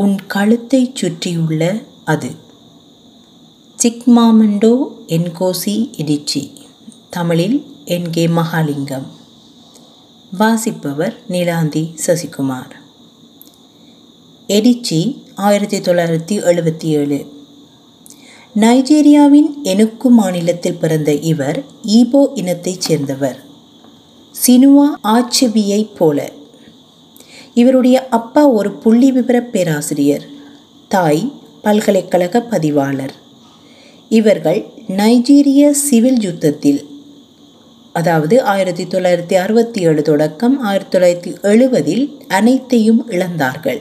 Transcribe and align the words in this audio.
உன் 0.00 0.16
கழுத்தைச் 0.26 0.94
சுற்றியுள்ள 0.94 1.82
அது. 2.04 2.30
சிக்மாமண்டோ 3.82 4.88
என்கோசி 5.06 5.88
இடிச்சி. 5.96 6.50
தமிழில் 7.10 7.64
என் 7.84 8.10
கே 8.10 8.26
மகாலிங்கம். 8.26 9.06
வாசிப்பவர் 10.38 11.20
நீலாந்தி 11.28 11.98
சசிகுமார். 12.06 12.70
எடிச்சி 14.48 15.22
ஆயிரத்தி 15.34 15.78
தொள்ளாயிரத்தி 15.78 16.42
எழுபத்தி 16.42 16.84
ஏழு 16.84 17.32
நைஜீரியாவின் 18.56 19.50
எனுக்கு 19.64 20.08
மாநிலத்தில் 20.08 20.76
பிறந்த 20.76 21.14
இவர் 21.14 21.64
ஈபோ 21.82 22.30
இனத்தைச் 22.34 22.80
சேர்ந்தவர். 22.80 23.44
சினுவா 24.46 24.86
ஆச்சபியைப் 25.04 25.94
போல 25.96 26.32
இவருடைய 27.54 28.08
அப்பா 28.08 28.48
ஒரு 28.48 28.70
புள்ளி 28.72 29.12
விவர 29.12 29.40
பேராசிரியர் 29.40 30.24
தாய் 30.88 31.32
பல்கலைக்கழக 31.62 32.40
பதிவாளர். 32.40 33.12
இவர்கள் 34.08 34.66
நைஜீரிய 34.88 35.70
சிவில் 35.70 36.20
யுத்தத்தில் 36.20 36.88
அதாவது 37.92 38.42
ஆயிரத்தி 38.42 38.84
தொள்ளாயிரத்தி 38.84 39.34
அறுபத்தி 39.34 39.80
ஏழு 39.80 40.02
தொடக்கம் 40.02 40.60
ஆயிரத்தி 40.60 40.98
தொள்ளாயிரத்தி 40.98 41.40
எழுபதில் 41.42 42.26
அனைத்தையும் 42.28 43.10
இழந்தார்கள். 43.10 43.80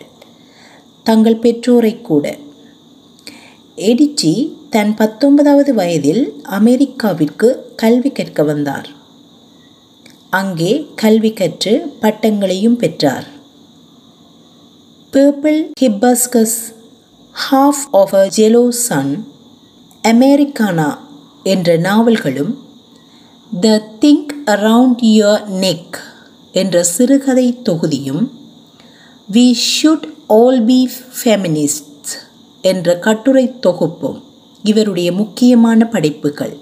தங்கள் 1.04 1.36
பெற்றோரை 1.36 2.02
கூட. 2.02 2.38
எடிச்சி 3.76 4.54
தன் 4.70 4.96
பத்தொன்பதாவது 4.96 5.74
வயதில் 5.74 6.42
அமெரிக்காவிற்கு 6.44 7.66
கல்வி 7.76 8.12
கற்க 8.12 8.44
வந்தார். 8.44 8.90
அங்கே 10.30 10.88
கல்வி 10.96 11.34
கற்று 11.34 11.94
பட்டங்களையும் 12.02 12.78
பெற்றார். 12.78 13.38
Purple 15.14 15.70
hibiscus 15.82 16.58
half 17.52 17.84
of 17.92 18.16
a 18.16 18.30
yellow 18.38 18.70
sun 18.70 19.28
Americanah 20.04 20.98
என்ற 21.44 21.78
நாவல்களும் 21.78 22.52
the 23.60 23.88
thing 24.02 24.34
around 24.46 25.02
your 25.02 25.44
neck 25.50 25.98
என்ற 26.52 26.84
சிறுகதை 26.84 27.60
தொகுதியும் 27.64 28.32
we 29.32 29.56
should 29.84 30.08
all 30.28 30.64
be 30.64 30.90
feminist 31.24 32.12
என்ற 32.62 33.00
கட்டுரை 33.00 33.60
தொகுப்பும் 33.60 34.24
இவருடைய 34.64 35.12
முக்கியமான 35.12 35.88
படைப்புகள். 35.88 36.58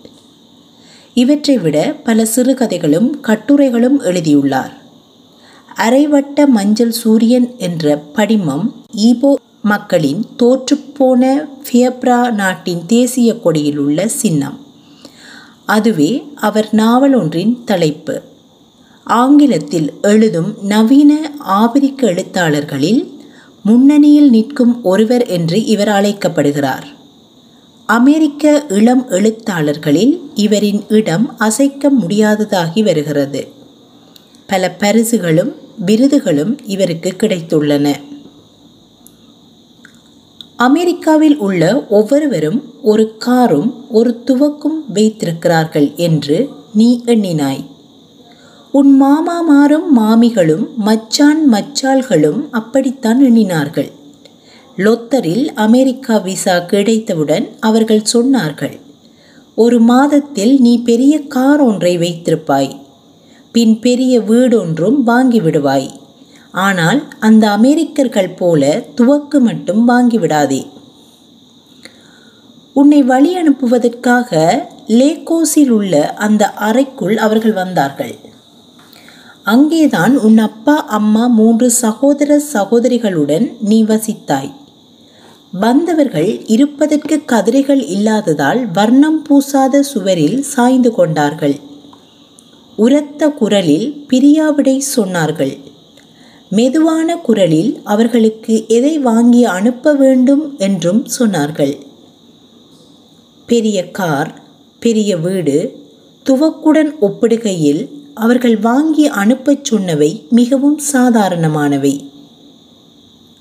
இவற்றை 1.14 1.58
விட 1.58 1.96
பல 2.04 2.26
சிறுகதைகளும் 2.26 3.20
கட்டுரைகளும் 3.20 4.00
எழுதியுள்ளார். 4.00 4.87
அரைவட்ட 5.78 6.46
மஞ்சள் 6.48 6.92
சூரியன் 6.92 7.56
என்ற 7.58 7.98
படிமம் 7.98 8.76
ஈபோ 8.92 9.36
மக்களின் 9.62 10.26
தோற்றுப்போன 10.40 11.48
ஃபியப்ரா 11.66 12.32
நாட்டின் 12.32 12.82
தேசிய 12.88 13.40
கொடியில் 13.40 13.78
உள்ள 13.78 14.08
சின்னம். 14.08 14.60
அதுவே 15.66 16.24
அவர் 16.36 16.70
நாவல் 16.72 17.14
ஒன்றின் 17.14 17.64
தலைப்பு. 17.66 18.22
ஆங்கிலத்தில் 19.04 19.94
எழுதும் 20.02 20.56
நவீன 20.62 21.32
ஆபிரிக்க 21.38 22.08
எழுத்தாளர்களில் 22.08 23.16
முன்னணியில் 23.64 24.30
நிற்கும் 24.30 24.84
ஒருவர் 24.84 25.26
என்று 25.26 25.66
இவர் 25.66 25.88
அழைக்கப்படுகிறார். 25.88 26.88
அமெரிக்க 27.86 28.66
இளம் 28.70 29.10
எழுத்தாளர்களில் 29.10 30.22
இவரின் 30.36 30.84
இடம் 30.88 31.38
அசைக்க 31.38 31.92
முடியாததாகி 31.92 32.84
வருகிறது. 32.84 33.56
பல 34.48 34.76
பரிசுகளும் 34.80 35.52
விருதுகளும் 35.86 36.58
இவருக்கு 36.66 37.14
கிடைத்துள்ளன. 37.18 37.96
அமெரிக்காவில் 40.56 41.38
உள்ள 41.38 41.86
ஒவ்வொருவரும் 41.88 42.64
ஒரு 42.82 43.18
காரும் 43.18 43.86
ஒரு 43.90 44.24
துவக்கும் 44.26 44.80
வைத்திருக்கிறார்கள் 44.94 45.96
என்று 45.96 46.50
நீ 46.74 47.02
எண்ணினாய். 47.06 47.64
உன் 48.72 49.04
மாமாமாரும் 49.04 49.88
மாமிகளும் 49.98 50.66
மச்சான் 50.78 51.44
மச்சாள்களும் 51.52 52.42
அப்படித்தான் 52.52 53.24
எண்ணினார்கள். 53.24 53.92
லொத்தரில் 54.78 55.46
அமெரிக்கா 55.56 56.18
விசா 56.18 56.60
கிடைத்தவுடன் 56.60 57.48
அவர்கள் 57.60 58.10
சொன்னார்கள் 58.14 58.80
ஒரு 59.56 59.80
மாதத்தில் 59.80 60.60
நீ 60.60 60.82
பெரிய 60.82 61.22
கார் 61.22 61.60
ஒன்றை 61.60 61.98
வைத்திருப்பாய். 61.98 62.87
பின் 63.58 63.80
பெரிய 63.80 64.20
வீடொன்றும் 64.20 64.98
வாங்கிவிடுவாய். 65.06 65.90
ஆனால் 66.52 67.00
அந்த 67.20 67.50
அமெரிக்கர்கள் 67.50 68.30
போல 68.30 68.84
துவக்கு 68.96 69.38
மட்டும் 69.40 69.82
வாங்கிவிடாதே. 69.90 70.60
உன்னை 72.74 73.04
வழி 73.04 73.32
அனுப்புவதற்காக 73.38 74.40
லேகோஸில் 74.88 75.70
உள்ள 75.70 75.94
அந்த 76.16 76.44
அறைக்குள் 76.52 77.18
அவர்கள் 77.18 77.54
வந்தார்கள். 77.54 78.16
அங்கேதான் 79.44 80.16
உன் 80.18 80.38
அப்பா 80.38 80.76
அம்மா 80.88 81.28
மூன்று 81.28 81.72
சகோதர 81.72 82.40
சகோதரிகளுடன் 82.54 83.48
நீ 83.62 83.84
வசித்தாய். 83.84 84.52
வந்தவர்கள் 85.52 86.32
இருப்பதற்கு 86.48 87.18
கதிரைகள் 87.26 87.84
இல்லாததால் 87.88 88.62
வர்ணம் 88.72 89.22
பூசாத 89.22 89.82
சுவரில் 89.84 90.40
சாய்ந்து 90.42 90.92
கொண்டார்கள். 90.92 91.58
உரத்த 92.78 93.30
குரலில் 93.30 94.06
பிரியாவிடை 94.10 94.82
சொன்னார்கள். 94.96 95.58
மெதுவான 96.50 97.18
குரலில் 97.18 97.82
அவர்களுக்கு 97.84 98.66
எதை 98.68 99.00
வாங்கி 99.00 99.46
அனுப்ப 99.46 99.94
வேண்டும் 99.94 100.58
என்றும் 100.58 101.08
சொன்னார்கள். 101.20 101.80
பெரிய 103.46 103.92
கார் 103.92 104.42
பெரிய 104.80 105.18
வீடு 105.18 105.56
துவக்குடன் 106.30 106.92
ஒப்பிடுகையில் 107.02 107.90
அவர்கள் 108.14 108.58
வாங்கி 108.60 109.08
அனுப்பச் 109.08 109.74
சொன்னவை 109.74 110.30
மிகவும் 110.30 110.80
சாதாரணமானவை. 110.94 111.96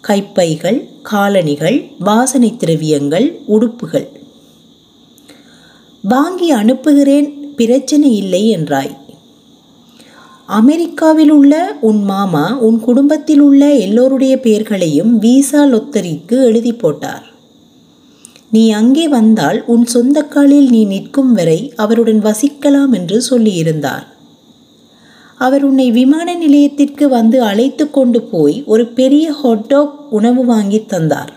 கைப்பைகள் 0.01 0.89
காலணிகள் 1.03 1.91
வாசனை 1.99 2.57
திரவியங்கள் 2.57 3.41
உடுப்புகள். 3.49 4.09
வாங்கி 6.03 6.51
அனுப்புகிறேன் 6.51 7.55
பிரச்சனை 7.57 8.17
இல்லை 8.17 8.57
என்றாய். 8.57 9.05
அமெரிக்காவில் 10.47 11.31
உள்ள 11.31 11.77
உன் 11.81 12.03
மாமா 12.03 12.59
உன் 12.59 12.81
குடும்பத்தில் 12.81 13.41
உள்ள 13.41 13.75
எல்லோருடைய 13.75 14.41
பெயர்களையும் 14.41 15.19
விசா 15.19 15.65
லொத்தரிக்கு 15.65 16.37
எழுதி 16.43 16.73
போட்டார். 16.73 17.25
நீ 18.51 18.71
அங்கே 18.71 19.09
வந்தால் 19.09 19.65
உன் 19.67 19.85
சொந்த 19.85 20.23
காலில் 20.25 20.69
நீ 20.71 20.85
நிற்கும் 20.85 21.33
வரை 21.33 21.73
அவருடன் 21.77 22.23
வசிக்கலாம் 22.23 22.93
என்று 22.93 23.23
சொல்லியிருந்தார். 23.31 24.07
அவர் 25.37 25.65
உன்னை 25.65 25.91
விமான 25.91 26.35
நிலையத்திற்கு 26.35 27.09
வந்து 27.09 27.43
அழைத்து 27.43 27.91
கொண்டு 27.91 28.23
போய் 28.23 28.65
ஒரு 28.67 28.87
பெரிய 28.87 29.35
ஹாட்டாக் 29.43 29.97
உணவு 30.11 30.45
வாங்கி 30.45 30.85
தந்தார். 30.87 31.33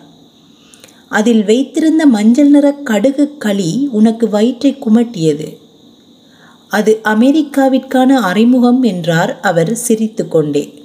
அதில் 1.09 1.45
வைத்திருந்த 1.45 2.05
மஞ்சள் 2.05 2.49
நிற 2.49 2.71
கடுகு 2.71 3.37
களி 3.37 3.89
உனக்கு 3.91 4.29
வயிற்றை 4.29 4.75
குமட்டியது. 4.75 5.57
அது 6.69 6.99
அமெரிக்காவிற்கான 7.03 8.07
அறிமுகம் 8.07 8.83
என்றார் 8.83 9.39
அவர் 9.39 9.75
சிரித்து 9.75 10.27
கொண்டே 10.27 10.77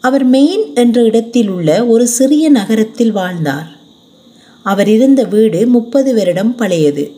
அவர் 0.00 0.24
மெயின் 0.24 0.74
என்ற 0.74 1.02
இடத்தில் 1.02 1.48
உள்ள 1.48 1.86
ஒரு 1.86 2.06
சிறிய 2.06 2.50
நகரத்தில் 2.50 3.12
வாழ்ந்தார். 3.12 3.76
அவர் 4.62 4.88
இருந்த 4.88 5.24
வீடு 5.24 5.66
முப்பது 5.66 6.14
வருடம் 6.14 6.54
பழையது. 6.54 7.12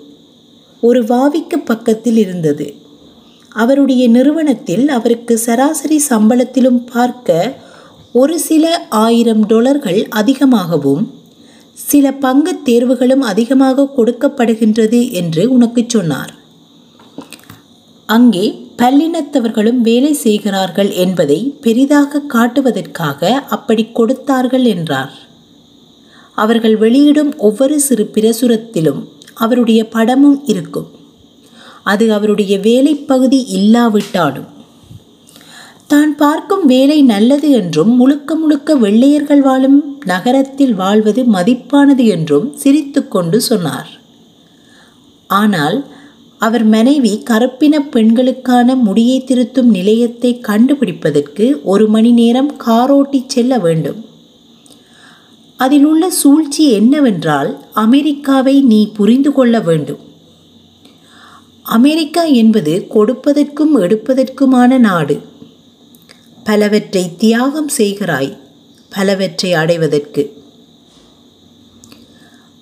ஒரு 0.81 1.03
வாவிக்கு 1.03 1.57
பக்கத்தில் 1.65 2.17
இருந்தது. 2.17 2.75
அவருடைய 3.49 4.09
நிறுவனத்தில் 4.09 4.89
அவருக்கு 4.89 5.39
சராசரி 5.39 6.03
சம்பளத்திலும் 6.09 6.87
பார்க்க 6.93 7.57
ஒரு 8.13 8.41
சில 8.41 8.87
ஆயிரம் 8.89 9.49
டொலர்கள் 9.49 10.09
அதிகமாகவும் 10.09 11.15
சில 11.73 12.11
பங்குத் 12.11 12.63
தேர்வுகளும் 12.65 13.23
அதிகமாக 13.23 13.89
கொடுக்கப்படுகின்றது 13.97 15.13
என்று 15.13 15.53
உனக்கு 15.53 15.85
சொன்னார். 15.87 16.35
அங்கே 18.09 18.47
பல்லினத்தவர்களும் 18.81 19.81
வேலை 19.81 20.11
செய்கிறார்கள் 20.23 20.91
என்பதை 21.05 21.39
பெரிதாக 21.61 22.21
காட்டுவதற்காக 22.35 23.31
அப்படி 23.49 23.85
கொடுத்தார்கள் 23.99 24.67
என்றார். 24.73 25.15
அவர்கள் 26.39 26.77
வெளியிடும் 26.77 27.33
ஒவ்வொரு 27.39 27.77
சிறு 27.81 28.05
பிரசுரத்திலும் 28.15 29.01
அவருடைய 29.35 29.81
படமும் 29.89 30.39
இருக்கும். 30.45 30.89
அது 31.83 32.05
அவருடைய 32.13 32.55
வேலைப்பகுதி 32.59 33.41
இல்லாவிட்டாலும். 33.59 34.51
தான் 35.87 36.13
பார்க்கும் 36.17 36.65
வேலை 36.67 36.99
நல்லது 37.03 37.49
என்றும் 37.51 37.93
முழுக்க 37.97 38.35
முழுக்க 38.35 38.77
வெள்ளையர்கள் 38.77 39.43
வாழும் 39.43 39.81
நகரத்தில் 40.05 40.75
வாழ்வது 40.75 41.23
மதிப்பானது 41.35 42.05
என்றும் 42.07 42.49
சிரித்துக்கொண்டு 42.63 43.39
சொன்னார். 43.41 43.91
ஆனால் 45.31 45.77
அவர் 46.47 46.65
மனைவி 46.65 47.23
கருப்பின 47.31 47.81
பெண்களுக்கான 47.81 48.75
முடியை 48.75 49.25
திருத்தும் 49.27 49.71
நிலையத்தை 49.77 50.31
கண்டுபிடிப்பதற்கு 50.49 51.47
ஒரு 51.63 51.89
மணி 51.89 52.11
நேரம் 52.11 52.51
காரோட்டி 52.67 53.21
செல்ல 53.27 53.59
வேண்டும். 53.59 54.01
அதில் 55.57 55.85
உள்ள 55.85 56.11
சூழ்ச்சி 56.11 56.71
என்னவென்றால் 56.71 57.51
அமெரிக்காவை 57.73 58.61
நீ 58.61 58.81
புரிந்து 58.93 59.33
கொள்ள 59.33 59.61
வேண்டும். 59.61 60.03
அமெரிக்கா 61.63 62.23
என்பது 62.23 62.87
கொடுப்பதற்கும் 62.95 63.75
எடுப்பதற்குமான 63.85 64.79
நாடு. 64.79 65.17
பலவற்றை 66.45 67.05
தியாகம் 67.17 67.71
செய்கிறாய் 67.79 68.33
பலவற்றை 68.91 69.53
அடைவதற்கு. 69.53 70.23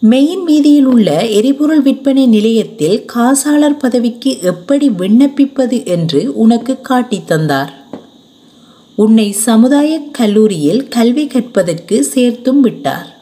மெயின் 0.04 0.44
வீதியில் 0.44 0.84
உள்ள 0.84 1.26
எரிபொருள் 1.26 1.80
விற்பனை 1.80 2.26
நிலையத்தில் 2.26 3.04
காசாளர் 3.14 3.78
பதவிக்கு 3.78 4.40
எப்படி 4.40 4.90
விண்ணப்பிப்பது 4.90 5.86
என்று 5.86 6.36
உனக்கு 6.36 6.80
காட்டித் 6.80 7.26
தந்தார். 7.26 7.86
உன்னை 8.94 9.32
சமுதாய 9.32 10.00
கல்லூரியில் 10.12 10.88
கல்வி 10.88 11.26
கற்பதற்கு 11.26 12.06
சேர்த்தும் 12.14 12.60
விட்டார். 12.60 13.16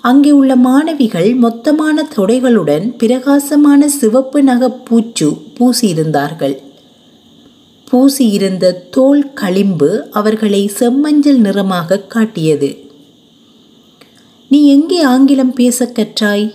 அங்கே 0.00 0.30
உள்ள 0.30 0.56
மாணவிகள் 0.56 1.34
மொத்தமான 1.34 2.08
தொடைகளுடன் 2.16 2.96
பிரகாசமான 2.96 3.88
சிவப்பு 3.88 4.42
நக 4.42 4.70
பூச்சு 4.70 5.36
பூசியிருந்தார்கள். 5.58 6.56
பூசியிருந்த 7.92 8.74
தோல் 8.90 9.32
களிம்பு 9.32 10.10
அவர்களை 10.10 10.70
செம்மஞ்சள் 10.78 11.38
நிறமாக 11.38 11.98
காட்டியது. 11.98 12.83
நீ 14.54 14.66
எங்கே 14.66 15.02
ஆங்கிலம் 15.02 15.52
பேச 15.52 15.92
கற்றாய்? 15.94 16.52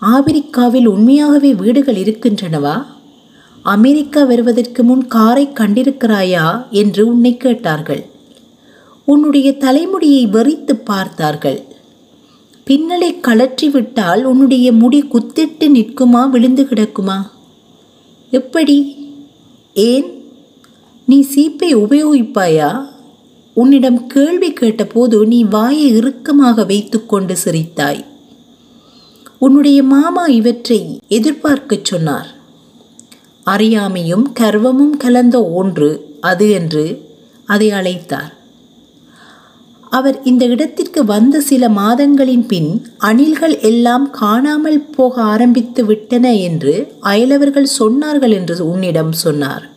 ஆப்பிரிக்காவில் 0.00 0.86
உண்மையாகவே 0.86 1.54
வீடுகள் 1.54 1.94
இருக்கின்றனவா? 1.94 2.86
அமெரிக்கா 3.62 4.24
வருவதற்கு 4.24 4.84
முன் 4.84 5.06
காரை 5.06 5.48
கண்டிருக்கிறாயா? 5.54 6.70
என்று 6.70 7.06
உன்னை 7.06 7.36
கேட்டார்கள். 7.36 8.06
உன்னுடைய 9.04 9.56
தலைமுடியை 9.56 10.26
வெறித்து 10.26 10.72
பார்த்தார்கள். 10.72 11.62
பின்னலை 12.66 13.20
கழற்றி 13.20 13.70
விட்டால் 13.70 14.24
உன்னுடைய 14.24 14.72
முடி 14.72 15.02
குத்திட்டு 15.02 15.68
நிற்குமா? 15.68 16.30
விழுந்து 16.30 16.62
கிடக்குமா? 16.62 17.30
எப்படி? 18.30 18.96
ஏன்? 19.74 20.22
நீ 21.04 21.26
சீப்பை 21.34 21.76
உபயோகிப்பாயா? 21.76 22.84
உன்னிடம் 23.54 24.06
கேள்வி 24.06 24.52
கேட்டபோது 24.52 25.26
நீ 25.26 25.44
வாயை 25.44 25.88
இறுக்கமாக 25.88 26.64
வைத்துக்கொண்டு 26.64 27.36
சிரித்தாய். 27.44 28.04
உன்னுடைய 29.38 29.82
மாமா 29.82 30.26
இவற்றை 30.26 30.98
எதிர்பார்க்கச் 31.08 31.84
சொன்னார். 31.84 32.34
அறியாமையும் 33.46 34.24
கர்வமும் 34.40 34.96
கலந்த 34.96 35.44
ஒன்று 35.44 36.16
அது 36.20 36.50
என்று 36.50 37.12
அதை 37.46 37.70
அழைத்தார். 37.70 38.32
அவர் 39.90 40.22
இந்த 40.22 40.44
இடத்திற்கு 40.44 41.04
வந்த 41.04 41.40
சில 41.40 41.68
மாதங்களின் 41.68 42.46
பின் 42.46 42.86
அணில்கள் 42.98 43.60
எல்லாம் 43.60 44.10
காணாமல் 44.10 44.80
போக 44.80 45.22
ஆரம்பித்து 45.22 45.84
விட்டன 45.84 46.34
என்று 46.34 46.92
அயலவர்கள் 47.00 47.74
சொன்னார்கள் 47.78 48.32
என்று 48.32 48.66
உன்னிடம் 48.66 49.12
சொன்னார். 49.12 49.72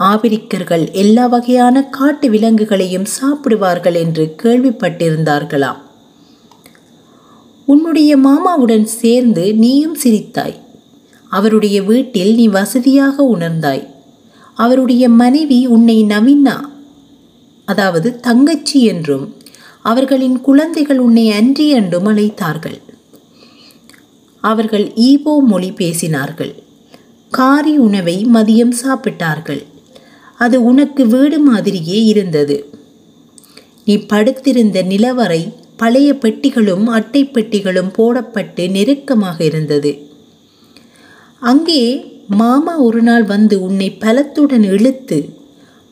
ஆபிரிக்கர்கள் 0.00 0.92
எல்லா 0.92 1.26
வகையான 1.26 1.82
காட்டு 1.88 2.30
விலங்குகளையும் 2.30 3.04
சாப்பிடுவார்கள் 3.04 3.94
என்று 3.94 4.34
கேள்விப்பட்டிருந்தார்களாம். 4.42 5.80
உன்னுடைய 7.64 8.16
மாமாவுடன் 8.16 8.84
சேர்ந்து 8.84 9.54
நீயும் 9.54 9.96
சிரித்தாய். 10.02 10.56
அவருடைய 11.28 11.82
வீட்டில் 11.82 12.34
நீ 12.34 12.48
வசதியாக 12.48 13.22
உணர்ந்தாய். 13.22 13.84
அவருடைய 14.54 15.08
மனைவி 15.08 15.66
உன்னை 15.66 16.04
நவீனா 16.04 16.56
அதாவது 17.64 18.20
தங்கச்சி 18.20 18.84
என்றும் 18.84 19.36
அவர்களின் 19.82 20.40
குழந்தைகள் 20.40 20.98
உன்னை 20.98 21.30
அன்றி 21.30 21.68
என்றும் 21.68 22.06
அழைத்தார்கள். 22.06 22.78
அவர்கள் 24.40 24.92
ஈபோ 24.94 25.40
மொழி 25.40 25.70
பேசினார்கள். 25.70 26.54
காரி 27.32 27.78
உணவை 27.78 28.26
மதியம் 28.32 28.74
சாப்பிட்டார்கள். 28.82 29.62
அது 30.40 30.64
உனக்கு 30.64 31.06
வீடு 31.06 31.38
மாதிரியே 31.38 32.04
இருந்தது. 32.04 32.56
நீ 33.84 33.94
படுத்திருந்த 33.96 34.82
நிலவரை 34.82 35.42
பழைய 35.76 36.08
பெட்டிகளும் 36.14 36.86
அட்டை 36.86 37.22
பெட்டிகளும் 37.24 37.90
போடப்பட்டு 37.98 38.70
நெருக்கமாக 38.70 39.44
இருந்தது. 39.44 39.92
அங்கே 41.40 41.82
மாமா 42.28 42.78
ஒரு 42.78 43.00
நாள் 43.02 43.24
வந்து 43.24 43.62
உன்னை 43.62 43.88
பலத்துடன் 44.00 44.66
இழுத்து 44.72 45.18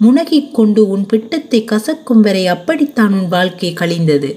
முனகிக் 0.00 0.54
கொண்டு 0.54 0.88
உன் 0.88 1.04
பிட்டத்தை 1.12 1.60
கசக்கும் 1.64 2.20
வரை 2.20 2.46
அப்படித்தான் 2.46 3.14
உன் 3.20 3.28
வாழ்க்கை 3.28 3.70
கழிந்தது. 3.72 4.30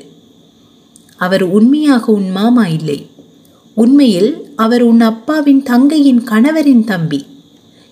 அவர் 1.16 1.44
உண்மையாக 1.44 2.06
உன் 2.12 2.30
மாமா 2.32 2.66
இல்லை. 2.68 3.00
உண்மையில் 3.78 4.32
அவர் 4.56 4.82
உன் 4.82 5.02
அப்பாவின் 5.02 5.64
தங்கையின் 5.64 6.24
கணவரின் 6.32 6.84
தம்பி. 6.84 7.22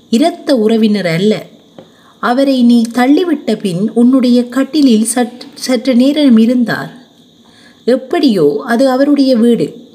இரத்த 0.10 0.56
உறவினர் 0.56 1.12
அல்ல. 1.18 1.34
அவரை 2.20 2.64
நீ 2.64 2.86
தள்ளிவிட்ட 2.94 3.60
பின் 3.60 3.92
உன்னுடைய 3.94 4.48
கட்டிலில் 4.48 5.04
சற்று 5.04 5.48
சற்று 5.54 5.96
நேரம் 5.96 6.38
இருந்தார். 6.38 6.98
எப்படியோ 7.86 8.64
அது 8.66 8.90
அவருடைய 8.90 9.36
வீடு. 9.36 9.88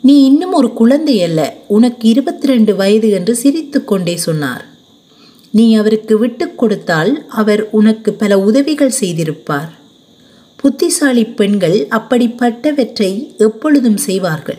நீ 0.00 0.24
இன்னும் 0.24 0.52
ஒரு 0.52 0.72
குழந்தை 0.72 1.22
அல்ல 1.22 1.56
உனக்கு 1.66 2.08
இருபத்தி 2.08 2.46
ரெண்டு 2.46 2.76
வயது 2.76 3.10
என்று 3.10 3.36
சிரித்து 3.36 3.84
கொண்டே 3.84 4.16
சொன்னார். 4.16 4.64
நீ 5.50 5.74
அவருக்கு 5.74 6.18
விட்டு 6.18 6.54
கொடுத்தால் 6.54 7.24
அவர் 7.28 7.70
உனக்கு 7.70 8.12
பல 8.12 8.40
உதவிகள் 8.40 8.98
செய்திருப்பார். 9.00 9.70
புத்திசாலி 10.56 11.24
பெண்கள் 11.24 11.86
அப்படிப்பட்டவற்றை 11.90 13.36
எப்பொழுதும் 13.36 13.96
செய்வார்கள். 13.96 14.58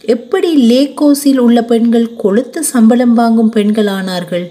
எப்படி 0.00 0.68
லேகோஸில் 0.70 1.38
உள்ள 1.38 1.62
பெண்கள் 1.62 2.10
கொளுத்த 2.24 2.58
சம்பளம் 2.58 3.14
வாங்கும் 3.14 3.48
பெண்கள் 3.48 3.86
ஆனார்கள் 3.86 4.50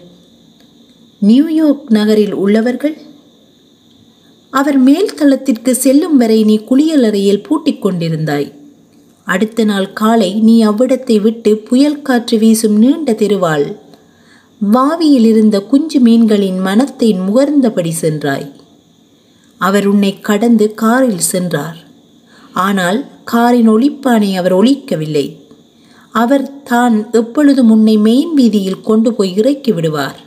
நியூயார்க் 1.22 1.90
நகரில் 1.90 2.34
உள்ளவர்கள்? 2.34 2.96
அவர் 4.50 4.78
மேல் 4.78 5.16
தளத்திற்கு 5.16 5.76
செல்லும் 5.76 6.18
வரை 6.18 6.44
நீ 6.44 6.56
குளியலறையில் 6.70 7.44
பூட்டிக் 7.44 7.84
கொண்டிருந்தாய். 7.86 8.52
அடுத்த 9.24 9.64
நாள் 9.64 9.94
காலை 9.94 10.34
நீ 10.34 10.64
அவ்விடத்தை 10.64 11.22
விட்டு 11.22 11.58
புயல் 11.58 12.02
காற்று 12.02 12.38
வீசும் 12.38 12.78
நீண்ட 12.78 13.14
தெருவாள். 13.14 13.68
வாவியில் 14.62 15.26
இருந்த 15.26 15.60
குஞ்சு 15.62 16.00
மீன்களின் 16.00 16.60
மனத்தை 16.60 17.14
முகர்ந்தபடி 17.14 17.90
சென்றாய். 17.90 18.48
அவர் 19.58 19.86
உன்னை 19.86 20.20
கடந்து 20.20 20.74
காரில் 20.74 21.24
சென்றார். 21.34 21.80
ஆனால் 22.54 23.00
காரின் 23.24 23.70
ஒளிப்பானை 23.70 24.36
அவர் 24.36 24.54
ஒழிக்கவில்லை. 24.54 25.28
அவர் 26.10 26.64
தான் 26.64 26.98
எப்பொழுதும் 27.12 27.70
உன்னை 27.70 27.98
மெயின் 27.98 28.34
வீதியில் 28.34 28.82
கொண்டு 28.82 29.14
போய் 29.14 29.36
இறக்கி 29.36 29.72
விடுவார். 29.72 30.20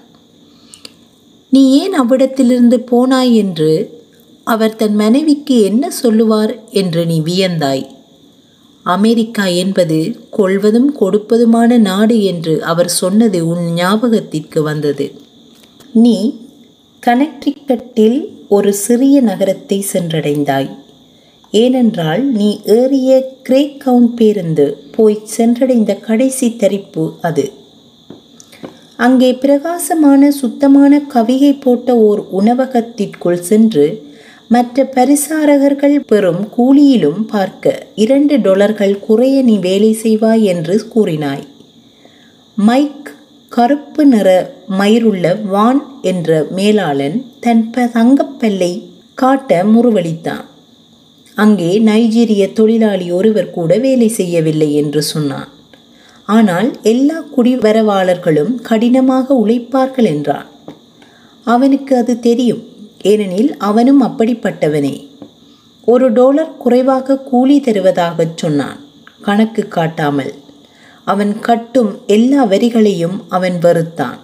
நீ 1.55 1.63
ஏன் 1.81 1.93
அவ்விடத்திலிருந்து 1.93 2.77
போனாய் 2.91 3.33
என்று 3.35 3.73
அவர் 4.47 4.77
தன் 4.77 4.95
மனைவிக்கு 4.95 5.57
என்ன 5.63 5.85
சொல்லுவார் 5.91 6.55
என்று 6.73 7.03
நீ 7.07 7.17
வியந்தாய். 7.21 7.85
அமெரிக்கா 8.87 9.45
என்பது 9.63 9.99
கொள்வதும் 10.31 10.91
கொடுப்பதுமான 11.01 11.79
நாடு 11.79 12.17
என்று 12.23 12.55
அவர் 12.65 12.91
சொன்னது 13.01 13.39
உன் 13.49 13.67
ஞாபகத்திற்கு 13.73 14.63
வந்தது. 14.63 15.07
நீ 15.93 16.17
கனெக்டிக்கட்டில் 17.03 18.19
ஒரு 18.49 18.71
சிறிய 18.85 19.17
நகரத்தை 19.21 19.79
சென்றடைந்தாய். 19.93 20.71
ஏனென்றால் 21.53 22.23
நீ 22.33 22.49
ஏறிய 22.77 23.11
கிரேக் 23.43 23.77
கவுண்ட் 23.85 24.15
பேருந்து 24.15 24.67
போய் 24.97 25.19
சென்றடைந்த 25.37 25.93
கடைசி 26.01 26.49
தரிப்பு 26.57 27.05
அது. 27.23 27.45
அங்கே 28.99 29.29
பிரகாசமான 29.35 30.31
சுத்தமான 30.31 31.01
கவிகை 31.15 31.61
போட்ட 31.61 31.97
ஓர் 31.99 32.21
உணவகத்திற்குள் 32.33 33.41
சென்று 33.41 33.87
மற்ற 34.49 34.85
பரிசாரகர்கள் 34.95 35.97
பெறும் 36.07 36.43
கூலியிலும் 36.57 37.23
பார்க்க 37.27 37.75
இரண்டு 37.95 38.37
டாலர்கள் 38.41 38.95
குறைய 38.99 39.43
நீ 39.43 39.57
வேலை 39.59 39.91
செய்வாய் 40.03 40.43
என்று 40.43 40.77
கூறினாய். 40.95 41.45
மைக் 42.59 43.11
கருப்பு 43.53 44.05
நிற 44.07 44.29
மயிருள்ள 44.79 45.27
வான் 45.45 45.83
என்ற 46.03 46.47
மேலாளன் 46.57 47.19
தன் 47.41 47.71
ப 47.71 47.87
தங்கப்பல்லை 47.97 48.73
காட்ட 49.15 49.65
முறுவலித்தான் 49.65 50.45
அங்கே 51.37 51.71
நைஜீரிய 51.81 52.53
தொழிலாளி 52.53 53.11
ஒருவர் 53.11 53.51
கூட 53.51 53.79
வேலை 53.79 54.09
செய்யவில்லை 54.09 54.75
என்று 54.75 55.03
சொன்னான். 55.03 55.51
ஆனால் 56.27 56.69
எல்லா 56.83 57.25
குடிவரவாளர்களும் 57.37 58.55
கடினமாக 58.63 59.35
உழைப்பார்கள் 59.47 60.05
என்றான். 60.05 60.47
அவனுக்கு 61.45 61.97
அது 61.97 62.19
தெரியும் 62.19 62.63
ஏனெனில் 63.03 63.57
அவனும் 63.57 64.03
அப்படிப்பட்டவனே. 64.03 65.09
ஒரு 65.85 66.13
டாலர் 66.13 66.57
குறைவாக 66.57 67.19
கூலி 67.19 67.61
தருவதாகச் 67.61 68.37
சொன்னான் 68.37 68.81
கணக்கு 69.21 69.69
காட்டாமல். 69.69 70.35
அவன் 71.05 71.39
கட்டும் 71.41 71.99
எல்லா 72.07 72.47
வரிகளையும் 72.47 73.17
அவன் 73.29 73.59
வெறுத்தான். 73.63 74.19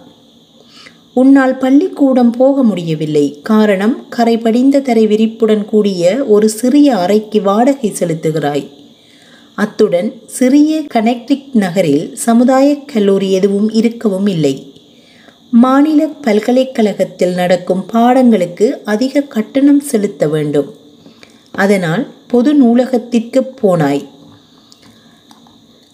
உன்னால் 1.13 1.57
பள்ளிக்கூடம் 1.57 2.31
போக 2.31 2.63
முடியவில்லை 2.63 3.39
காரணம் 3.43 4.05
கரை 4.09 4.37
படிந்த 4.37 4.79
தரை 4.79 5.07
விரிப்புடன் 5.07 5.65
கூடிய 5.65 6.23
ஒரு 6.25 6.49
சிறிய 6.49 6.95
அறைக்கு 6.97 7.41
வாடகை 7.41 7.93
செலுத்துகிறாய். 7.99 8.67
அத்துடன் 9.63 10.09
சிறிய 10.25 10.81
கனெக்டிக் 10.93 11.49
நகரில் 11.53 12.15
சமுதாய 12.15 12.67
கல்லூரி 12.91 13.31
எதுவும் 13.31 13.69
இருக்கவும் 13.69 14.27
இல்லை. 14.27 14.53
மாநில 15.63 16.07
பல்கலைக்கழகத்தில் 16.07 17.33
நடக்கும் 17.33 17.83
பாடங்களுக்கு 17.93 18.67
அதிக 18.85 19.21
கட்டணம் 19.35 19.79
செலுத்த 19.79 20.27
வேண்டும். 20.27 20.69
அதனால் 21.51 22.03
பொது 22.27 22.53
நூலகத்திற்கு 22.53 23.41
போனாய். 23.61 24.03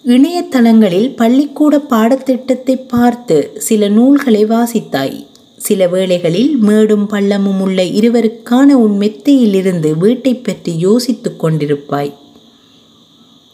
இணையதளங்களில் 0.05 1.09
பள்ளிக்கூட 1.15 1.79
பாடத்திட்டத்தை 1.79 2.75
பார்த்து 2.87 3.37
சில 3.57 3.87
நூல்களை 3.87 4.45
வாசித்தாய். 4.45 5.17
சில 5.57 5.87
வேளைகளில் 5.87 6.57
மேடும் 6.57 7.09
பள்ளமும் 7.09 7.59
உள்ள 7.59 7.81
இருவருக்கான 7.99 8.69
உன் 8.83 8.97
மெத்தையிலிருந்து 8.99 9.91
வீட்டை 9.97 10.35
பற்றி 10.35 10.73
யோசித்துக் 10.77 11.45
கொண்டிருப்பாய். 11.45 12.13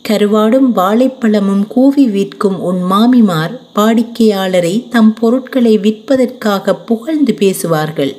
கருவாடும் 0.10 0.70
வாழைப்பழமும் 0.76 1.68
கூவி 1.68 2.08
விற்கும் 2.08 2.60
உன் 2.60 2.82
மாமிமார் 2.92 3.54
வாடிக்கையாளரை 3.76 4.90
தம் 4.90 5.14
பொருட்களை 5.14 5.78
விற்பதற்காக 5.78 6.76
புகழ்ந்து 6.76 7.34
பேசுவார்கள். 7.34 8.14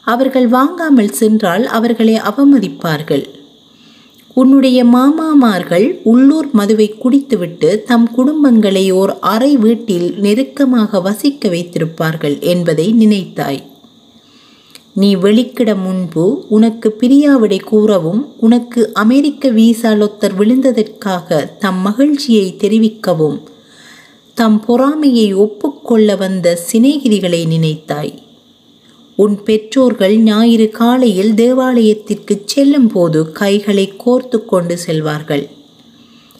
அவர்கள் 0.00 0.46
வாங்காமல் 0.46 1.12
சென்றால் 1.12 1.66
அவர்களை 1.66 2.14
அவமதிப்பார்கள். 2.14 3.24
உன்னுடைய 4.34 4.84
மாமாமார்கள் 4.84 6.00
உள்ளூர் 6.02 6.48
மதுவை 6.52 6.88
குடித்துவிட்டு 6.98 7.82
தம் 7.86 8.08
குடும்பங்களை 8.16 8.92
ஓர் 8.92 9.18
அறை 9.18 9.56
வீட்டில் 9.56 10.14
நெருக்கமாக 10.18 11.00
வசிக்க 11.00 11.48
வைத்திருப்பார்கள் 11.48 12.38
என்பதை 12.40 12.92
நினைத்தாய். 12.92 13.62
நீ 14.94 15.16
வெளிக்கிட 15.16 15.76
முன்பு 15.82 16.46
உனக்கு 16.48 16.96
பிரியாவிடை 17.00 17.60
கூறவும் 17.60 18.34
உனக்கு 18.38 18.92
அமெரிக்க 18.92 19.50
வீசா 19.50 19.90
லொத்தர் 19.92 20.36
விழுந்ததற்காக 20.38 21.58
தம் 21.58 21.80
மகிழ்ச்சியை 21.80 22.54
தெரிவிக்கவும். 22.58 23.38
தம் 24.34 24.60
பொறாமையை 24.60 25.34
ஒப்புக்கொள்ள 25.34 26.16
வந்த 26.16 26.58
சிநேகிதிகளை 26.72 27.46
நினைத்தாய். 27.46 28.12
உன் 29.16 29.42
பெற்றோர்கள் 29.42 30.16
ஞாயிறு 30.16 30.68
காலையில் 30.68 31.34
தேவாலயத்திற்கு 31.34 32.42
செல்லும் 32.44 32.88
போது 32.88 33.32
கைகளை 33.32 33.92
கோர்த்து 34.06 34.44
கொண்டு 34.44 34.78
செல்வார்கள். 34.86 35.48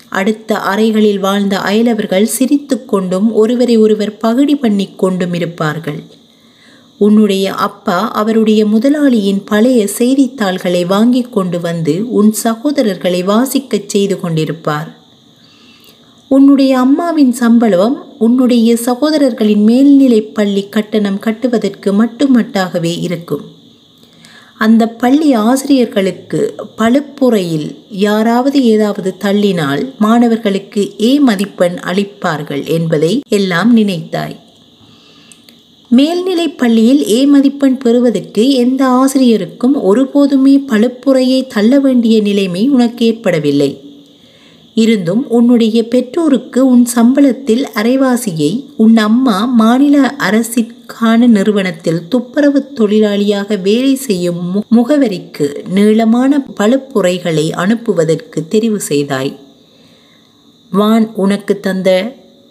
அடுத்த 0.09 0.59
அறைகளில் 0.59 1.19
வாழ்ந்த 1.19 1.59
அயலவர்கள் 1.59 2.25
சிரித்து 2.25 2.85
கொண்டும் 2.85 3.33
ஒருவரை 3.33 3.77
ஒருவர் 3.77 4.17
பகுடி 4.17 4.57
பண்ணி 4.57 4.89
கொண்டும் 4.97 5.35
இருப்பார்கள். 5.35 6.03
உன்னுடைய 6.99 7.55
அப்பா 7.55 8.11
அவருடைய 8.11 8.67
முதலாளியின் 8.67 9.45
பழைய 9.45 9.87
செய்தித்தாள்களை 9.87 10.85
வாங்கி 10.85 11.21
கொண்டு 11.21 11.61
வந்து 11.61 12.11
உன் 12.11 12.35
சகோதரர்களை 12.45 13.25
வாசிக்கச் 13.25 13.87
செய்து 13.87 14.19
கொண்டிருப்பார். 14.23 14.95
உன்னுடைய 16.29 16.79
அம்மாவின் 16.79 17.33
சம்பளம் 17.33 18.17
உன்னுடைய 18.19 18.75
சகோதரர்களின் 18.75 19.65
மேல்நிலைப் 19.65 20.35
பள்ளி 20.35 20.69
கட்டணம் 20.69 21.19
கட்டுவதற்கு 21.19 22.05
மட்டுமட்டாகவே 22.05 23.01
இருக்கும். 23.01 23.43
அந்த 24.59 24.87
பள்ளி 24.87 25.33
ஆசிரியர்களுக்கு 25.33 26.55
பழுப்புறையில் 26.79 27.77
யாராவது 27.91 28.65
ஏதாவது 28.65 29.15
தள்ளினால் 29.25 29.95
மாணவர்களுக்கு 29.99 30.95
ஏ 31.01 31.21
மதிப்பெண் 31.21 31.77
அளிப்பார்கள் 31.83 32.67
என்பதை 32.67 33.21
எல்லாம் 33.29 33.77
நினைத்தாய். 33.77 34.43
மேல்நிலைப் 35.97 36.59
பள்ளியில் 36.59 37.01
ஏ 37.09 37.27
மதிப்பெண் 37.27 37.79
பெறுவதற்கு 37.79 38.43
எந்த 38.51 38.83
ஆசிரியருக்கும் 39.01 39.75
ஒருபோதுமே 39.91 40.55
பழுப்புறையை 40.69 41.47
தள்ள 41.47 41.79
வேண்டிய 41.79 42.21
நிலைமை 42.21 42.63
உனக்கு 42.69 43.07
ஏற்படவில்லை. 43.07 43.71
இருந்தும் 44.77 45.23
உன்னுடைய 45.29 45.79
பெற்றோருக்கு 45.89 46.61
உன் 46.67 46.87
சம்பளத்தில் 46.95 47.65
அரைவாசியை 47.75 48.51
உன் 48.77 48.97
அம்மா 48.97 49.45
மாநில 49.45 50.15
அரசிற்கான 50.19 51.27
நிறுவனத்தில் 51.27 52.01
துப்புரவு 52.09 52.63
தொழிலாளியாக 52.75 53.61
வேலை 53.61 53.95
செய்யும் 53.95 54.43
முகவரிக்கு 54.77 55.49
நீளமான 55.69 56.45
பழுப்புரைகளை 56.61 57.47
அனுப்புவதற்கு 57.57 58.41
தெரிவு 58.51 58.81
செய்தாய். 58.91 59.35
வான் 60.71 61.09
உனக்கு 61.15 61.61
தந்த 61.61 61.91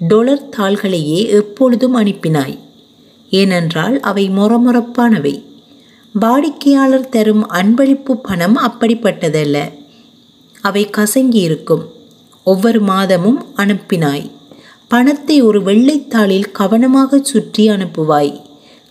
டொலர் 0.10 0.50
தாள்களையே 0.58 1.22
எப்பொழுதும் 1.30 1.98
அனுப்பினாய். 1.98 2.58
ஏனென்றால் 3.34 4.00
அவை 4.00 4.30
மொரமொரப்பானவை. 4.30 5.36
வாடிக்கையாளர் 6.16 7.10
தரும் 7.10 7.44
அன்பளிப்பு 7.50 8.14
பணம் 8.24 8.58
அப்படிப்பட்டதல்ல. 8.58 9.58
அவை 10.62 10.84
கசங்கி 10.98 11.42
இருக்கும் 11.48 11.84
ஒவ்வொரு 12.44 12.82
மாதமும் 12.82 13.40
அனுப்பினாய். 13.58 14.32
பணத்தை 14.88 15.42
ஒரு 15.42 15.60
வெள்ளைத்தாளில் 15.62 16.52
கவனமாக 16.52 17.20
சுற்றி 17.22 17.64
அனுப்புவாய். 17.70 18.34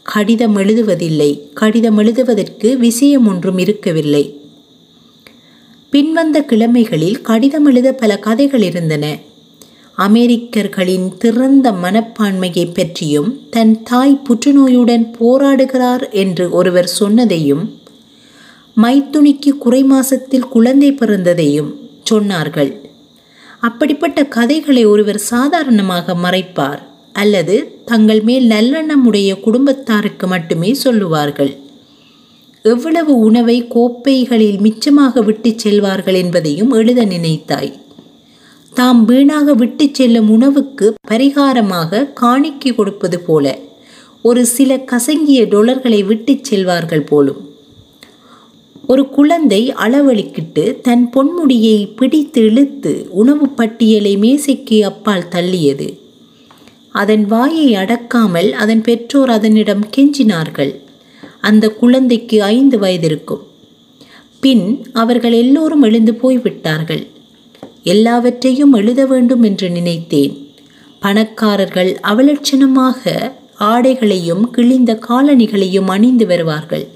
கடிதம் 0.02 0.56
எழுதுவதில்லை. 0.56 1.30
கடிதம் 1.52 1.98
எழுதுவதற்கு 1.98 2.78
விஷயம் 2.78 3.26
ஒன்றும் 3.26 3.58
இருக்கவில்லை. 3.58 4.24
பின்வந்த 5.92 6.38
கிழமைகளில் 6.40 7.20
கடிதம் 7.22 7.66
எழுத 7.66 7.92
பல 7.92 8.12
கதைகள் 8.18 8.62
இருந்தன. 8.62 9.04
அமெரிக்கர்களின் 9.96 11.16
திறந்த 11.18 11.72
மனப்பான்மையை 11.72 12.74
பற்றியும் 12.74 13.48
தன் 13.50 13.82
தாய் 13.82 14.20
புற்றுநோயுடன் 14.24 15.10
போராடுகிறார் 15.20 16.10
என்று 16.10 16.50
ஒருவர் 16.50 16.92
சொன்னதையும் 17.00 17.70
மைத்துணிக்கு 18.82 19.58
குறை 19.58 19.82
மாசத்தில் 19.82 20.48
குழந்தை 20.48 20.92
பிறந்ததையும் 20.92 21.74
சொன்னார்கள். 22.10 22.76
அப்படிப்பட்ட 23.60 24.24
கதைகளை 24.24 24.84
ஒருவர் 24.84 25.18
சாதாரணமாக 25.18 26.14
மறைப்பார் 26.14 26.78
அல்லது 27.12 27.82
தங்கள் 27.84 28.20
மேல் 28.20 28.48
நல்லெண்ணமுடைய 28.48 29.40
குடும்பத்தாருக்கு 29.40 30.26
மட்டுமே 30.26 30.74
சொல்லுவார்கள். 30.74 31.56
எவ்வளவு 32.62 33.18
உணவை 33.18 33.68
கோப்பைகளில் 33.68 34.58
மிச்சமாக 34.58 35.20
விட்டுச் 35.20 35.68
செல்வார்கள் 35.68 36.14
என்பதையும் 36.14 36.70
எழுத 36.70 37.04
நினைத்தாய். 37.04 37.72
தாம் 38.74 39.04
வீணாக 39.04 39.54
விட்டு 39.54 39.88
செல்லும் 39.92 40.30
உணவுக்கு 40.30 40.94
பரிகாரமாக 41.10 42.12
காணிக்கை 42.12 42.74
கொடுப்பது 42.74 43.20
போல 43.20 43.58
ஒரு 44.22 44.46
சில 44.46 44.76
கசங்கிய 44.76 45.40
டொலர்களை 45.44 46.04
விட்டுச் 46.04 46.54
செல்வார்கள் 46.54 47.06
போலும். 47.06 47.50
ஒரு 48.86 49.08
குழந்தை 49.08 49.74
அளவழிக்கிட்டு 49.74 50.80
தன் 50.80 51.10
பொன்முடியை 51.16 51.88
பிடித்து 51.96 52.42
இழுத்து 52.42 53.06
உணவு 53.10 53.48
பட்டியலை 53.48 54.16
மேசைக்கு 54.16 54.80
அப்பால் 54.80 55.28
தள்ளியது. 55.30 55.98
அதன் 56.90 57.26
வாயை 57.26 57.74
அடக்காமல் 57.74 58.50
அதன் 58.50 58.80
பெற்றோர் 58.80 59.30
அதனிடம் 59.30 59.84
கெஞ்சினார்கள். 59.96 60.74
அந்த 61.40 61.68
குழந்தைக்கு 61.68 62.42
ஐந்து 62.42 62.78
வயதிருக்கும். 62.78 63.42
பின் 64.40 64.86
அவர்கள் 64.92 65.32
எல்லோரும் 65.32 65.82
எழுந்து 65.82 66.14
போய்விட்டார்கள். 66.14 67.06
எல்லாவற்றையும் 67.82 68.72
எழுத 68.72 69.06
வேண்டும் 69.06 69.42
என்று 69.42 69.70
நினைத்தேன். 69.70 70.50
பணக்காரர்கள் 71.00 71.96
அவலட்சணமாக 72.02 73.32
ஆடைகளையும் 73.58 74.50
கிழிந்த 74.50 74.98
காலணிகளையும் 75.08 75.86
அணிந்து 75.86 76.26
வருவார்கள். 76.26 76.86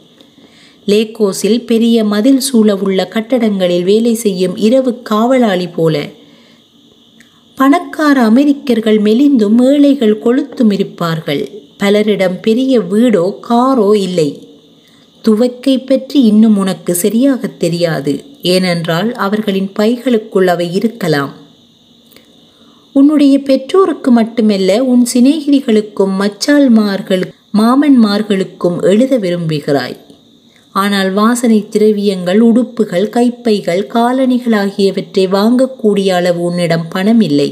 லேக்கோஸில் 0.86 1.64
பெரிய 1.64 2.04
மதில் 2.04 2.40
சூழ 2.40 2.76
உள்ள 2.76 3.08
கட்டடங்களில் 3.14 3.84
வேலை 3.84 4.14
செய்யும் 4.14 4.56
இரவு 4.56 5.02
காவலாளி 5.02 5.68
போல. 5.68 6.08
பணக்கார 7.54 8.22
அமெரிக்கர்கள் 8.22 8.98
மெலிந்தும் 8.98 9.60
ஏழைகள் 9.62 10.20
கொளுத்தும் 10.24 10.72
இருப்பார்கள் 10.72 11.48
பலரிடம் 11.78 12.40
பெரிய 12.40 12.80
வீடோ 12.80 13.40
காரோ 13.40 13.92
இல்லை. 13.92 14.45
துவக்கை 15.26 15.78
பற்றி 15.78 16.22
இன்னும் 16.22 16.56
உனக்கு 16.56 16.94
சரியாக 16.94 17.46
தெரியாது 17.46 18.24
ஏனென்றால் 18.42 19.12
அவர்களின் 19.12 19.72
பைகளுக்குள் 19.72 20.46
அவை 20.46 20.74
இருக்கலாம். 20.74 21.32
உன்னுடைய 22.92 23.38
பெற்றோருக்கு 23.38 24.10
மட்டுமல்ல 24.10 24.84
உன் 24.84 25.06
சிநேகிரிகளுக்கும் 25.14 26.14
மச்சால்மார்கள் 26.20 27.24
மாமன்மார்களுக்கும் 27.58 28.82
எழுத 28.82 29.18
விரும்புகிறாய். 29.18 29.96
ஆனால் 30.72 31.12
வாசனை 31.12 31.68
திரவியங்கள் 31.68 32.40
உடுப்புகள் 32.40 33.08
கைப்பைகள் 33.08 33.86
காலணிகள் 33.86 34.52
ஆகியவற்றை 34.52 35.26
வாங்கக்கூடிய 35.26 36.08
அளவு 36.12 36.40
உன்னிடம் 36.42 36.88
பணம் 36.88 37.20
இல்லை 37.20 37.50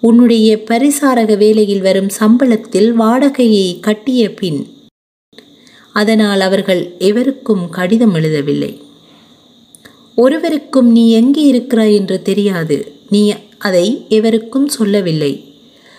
உன்னுடைய 0.00 0.64
பரிசாரக 0.70 1.36
வேலையில் 1.36 1.80
வரும் 1.80 2.10
சம்பளத்தில் 2.20 2.92
வாடகையை 2.92 3.80
கட்டிய 3.80 4.34
பின் 4.34 4.73
அதனால் 5.94 6.40
அவர்கள் 6.40 6.82
எவருக்கும் 6.98 7.64
கடிதம் 7.68 8.14
எழுதவில்லை. 8.14 8.72
ஒருவருக்கும் 10.14 10.90
நீ 10.92 11.10
எங்கே 11.10 11.42
இருக்கிறாய் 11.42 11.94
என்று 11.94 12.22
தெரியாது. 12.22 12.76
நீ 13.10 13.22
அதை 13.58 13.86
எவருக்கும் 14.08 14.68
சொல்லவில்லை. 14.68 15.32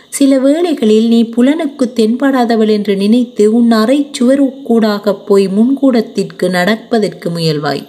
சில 0.10 0.40
வேளைகளில் 0.40 1.08
நீ 1.08 1.20
புலனுக்கு 1.38 1.86
தென்படாதவள் 1.96 2.70
என்று 2.70 2.94
நினைத்து 2.96 3.54
உன் 3.54 3.72
அறை 3.72 4.08
சுவருக்கூடாக 4.20 5.16
போய் 5.26 5.48
முன்கூடத்திற்கு 5.48 6.50
நடப்பதற்கு 6.50 7.30
முயல்வாய். 7.30 7.84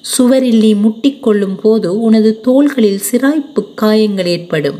சுவரில் 0.00 0.58
நீ 0.58 0.74
முட்டிக்கொள்ளும் 0.74 1.58
போது 1.62 2.00
உனது 2.00 2.40
தோள்களில் 2.40 3.00
சிராய்ப்பு 3.10 3.62
காயங்கள் 3.74 4.26
ஏற்படும். 4.26 4.78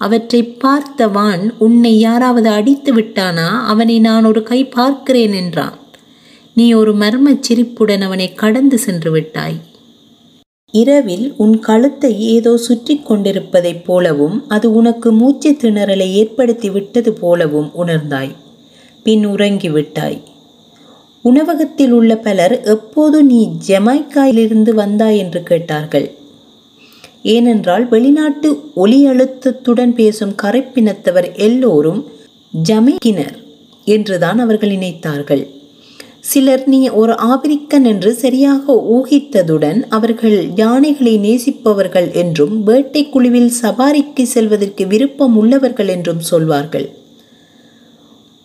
அவற்றை 0.00 0.40
பார்த்தவான் 0.44 1.42
உன்னை 1.58 1.98
யாராவது 1.98 2.48
அடித்து 2.48 2.94
விட்டானா? 2.94 3.48
அவனை 3.62 3.98
நான் 3.98 4.24
ஒரு 4.24 4.42
கை 4.42 4.60
பார்க்கிறேன் 4.64 5.32
என்றான். 5.32 5.76
நீ 6.54 6.72
ஒரு 6.72 6.92
மர்மச் 6.94 7.42
சிரிப்புடன் 7.42 8.00
அவனை 8.00 8.34
கடந்து 8.34 8.78
சென்று 8.78 9.10
விட்டாய். 9.10 9.58
இரவில் 10.74 11.34
உன் 11.36 11.58
கழுத்தை 11.58 12.10
ஏதோ 12.34 12.56
சுற்றி 12.56 12.94
கொண்டிருப்பதைப் 12.96 13.84
போலவும் 13.84 14.36
அது 14.48 14.66
உனக்கு 14.72 15.12
மூச்சு 15.12 15.50
திணறலை 15.52 16.08
ஏற்படுத்தி 16.12 16.70
விட்டது 16.70 17.12
போலவும் 17.12 17.70
உணர்ந்தாய். 17.78 18.34
பின் 19.02 19.24
உறங்கிவிட்டாய் 19.26 20.18
உணவகத்தில் 21.24 21.92
உள்ள 21.92 22.12
பலர் 22.16 22.54
எப்போது 22.64 23.24
நீ 23.24 23.40
ஜமைக்காயிலிருந்து 23.68 24.72
வந்தாய்? 24.74 25.18
என்று 25.18 25.42
கேட்டார்கள். 25.42 26.06
ஏனென்றால் 27.24 27.88
வெளிநாட்டு 27.88 28.60
ஒலி 28.74 29.06
அழுத்தத்துடன் 29.06 29.94
பேசும் 29.94 30.34
கரைப்பினத்தவர் 30.42 31.32
எல்லோரும் 31.36 32.08
ஜமைக்கினர் 32.68 33.36
என்றுதான் 33.84 34.38
அவர்கள் 34.38 34.70
நினைத்தார்கள். 34.70 35.46
சிலர் 36.20 36.64
நீ 36.66 36.88
ஒரு 36.88 37.12
ஆபிரிக்கன் 37.12 37.84
என்று 37.84 38.14
சரியாக 38.14 38.74
ஊகித்ததுடன் 38.96 39.82
அவர்கள் 39.88 40.48
யானைகளை 40.54 41.18
நேசிப்பவர்கள் 41.18 42.12
என்றும் 42.12 42.62
வேட்டை 42.62 43.08
குழுவில் 43.08 43.52
சவாரிக்கு 43.62 44.22
செல்வதற்கு 44.22 44.86
விருப்பம் 44.86 45.36
உள்ளவர்கள் 45.36 45.88
என்றும் 45.88 46.20
சொல்வார்கள். 46.20 46.88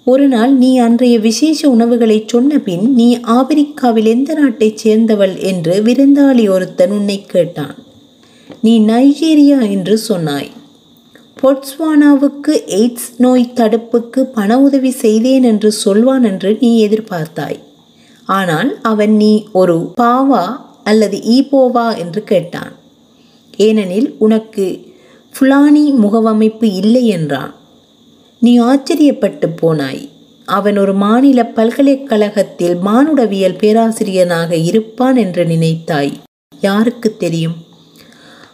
ஒரு 0.03 0.27
நாள் 0.27 0.53
நீ 0.53 0.77
அன்றைய 0.77 1.19
விசேஷ 1.19 1.69
உணவுகளை 1.69 2.23
சொன்ன 2.27 2.59
பின் 2.59 2.93
நீ 2.93 3.17
ஆப்பிரிக்காவில் 3.17 4.05
எந்த 4.05 4.33
நாட்டைச் 4.33 4.77
சேர்ந்தவள்? 4.77 5.37
என்று 5.39 5.81
விருந்தாளி 5.83 6.49
ஒருத்தன் 6.49 6.91
உன்னை 6.91 7.25
கேட்டான். 7.25 7.75
நீ 8.65 8.73
நைஜீரியா 8.81 9.57
என்று 9.69 9.95
சொன்னாய். 9.97 10.51
பொட்ஸ்வானாவுக்கு 11.41 12.53
எய்ட்ஸ் 12.77 13.09
நோய் 13.17 13.53
தடுப்புக்கு 13.55 14.21
பண 14.37 14.59
உதவி 14.59 14.91
செய்தேன் 14.91 15.43
என்று 15.43 15.71
சொல்வான் 15.71 16.23
என்று 16.23 16.51
நீ 16.59 16.87
எதிர்பார்த்தாய். 16.87 17.59
ஆனால் 18.27 18.69
அவன் 18.81 19.13
நீ 19.15 19.33
ஒரு 19.51 19.75
பாவா 20.01 20.45
அல்லது 20.83 21.17
ஈபோவா 21.35 21.97
என்று 21.97 22.23
கேட்டான். 22.23 22.73
ஏனெனில் 23.57 24.09
உனக்கு 24.17 24.65
ஃபுலானி 25.33 25.85
முகவமைப்பு 26.03 26.67
இல்லை 26.81 27.03
என்றான். 27.07 27.53
நீ 28.41 28.53
ஆச்சரியப்பட்டு 28.61 29.49
போனாய். 29.61 30.03
அவன் 30.47 30.77
ஒரு 30.77 30.93
மாநில 30.93 31.43
பல்கலைக்கழகத்தில் 31.57 32.75
மானுடவியல் 32.87 33.61
பேராசிரியனாக 33.61 34.51
இருப்பான் 34.63 35.15
என்று 35.15 35.45
நினைத்தாய். 35.45 36.13
யாருக்கு 36.61 37.11
தெரியும்? 37.17 37.57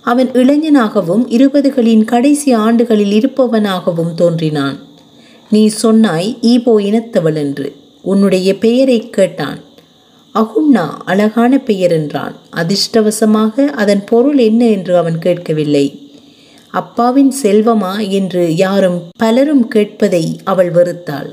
அவன் 0.01 0.29
இளைஞனாகவும் 0.31 1.25
இருபதுகளின் 1.27 2.05
கடைசி 2.05 2.53
ஆண்டுகளில் 2.53 3.11
இருப்பவனாகவும் 3.11 4.13
தோன்றினான். 4.15 4.77
நீ 5.49 5.67
சொன்னாய் 5.67 6.37
ஈபோ 6.41 6.73
இனத்தவள் 6.79 7.35
என்று. 7.35 7.75
உன்னுடைய 8.01 8.57
பெயரை 8.57 9.09
கேட்டான். 9.09 9.59
அகுண்ணா 10.35 10.85
அழகான 11.05 11.57
பெயர் 11.57 11.91
என்றான். 11.91 12.35
அதிர்ஷ்டவசமாக 12.55 13.65
அதன் 13.65 14.03
பொருள் 14.05 14.37
என்ன 14.37 14.65
என்று 14.65 14.97
அவன் 14.97 15.19
கேட்கவில்லை. 15.19 15.85
அப்பாவின் 16.69 17.33
செல்வமா 17.43 18.09
என்று 18.09 18.55
யாரும் 18.55 18.99
பலரும் 19.17 19.67
கேட்பதை 19.75 20.23
அவள் 20.43 20.71
வெறுத்தாள். 20.71 21.29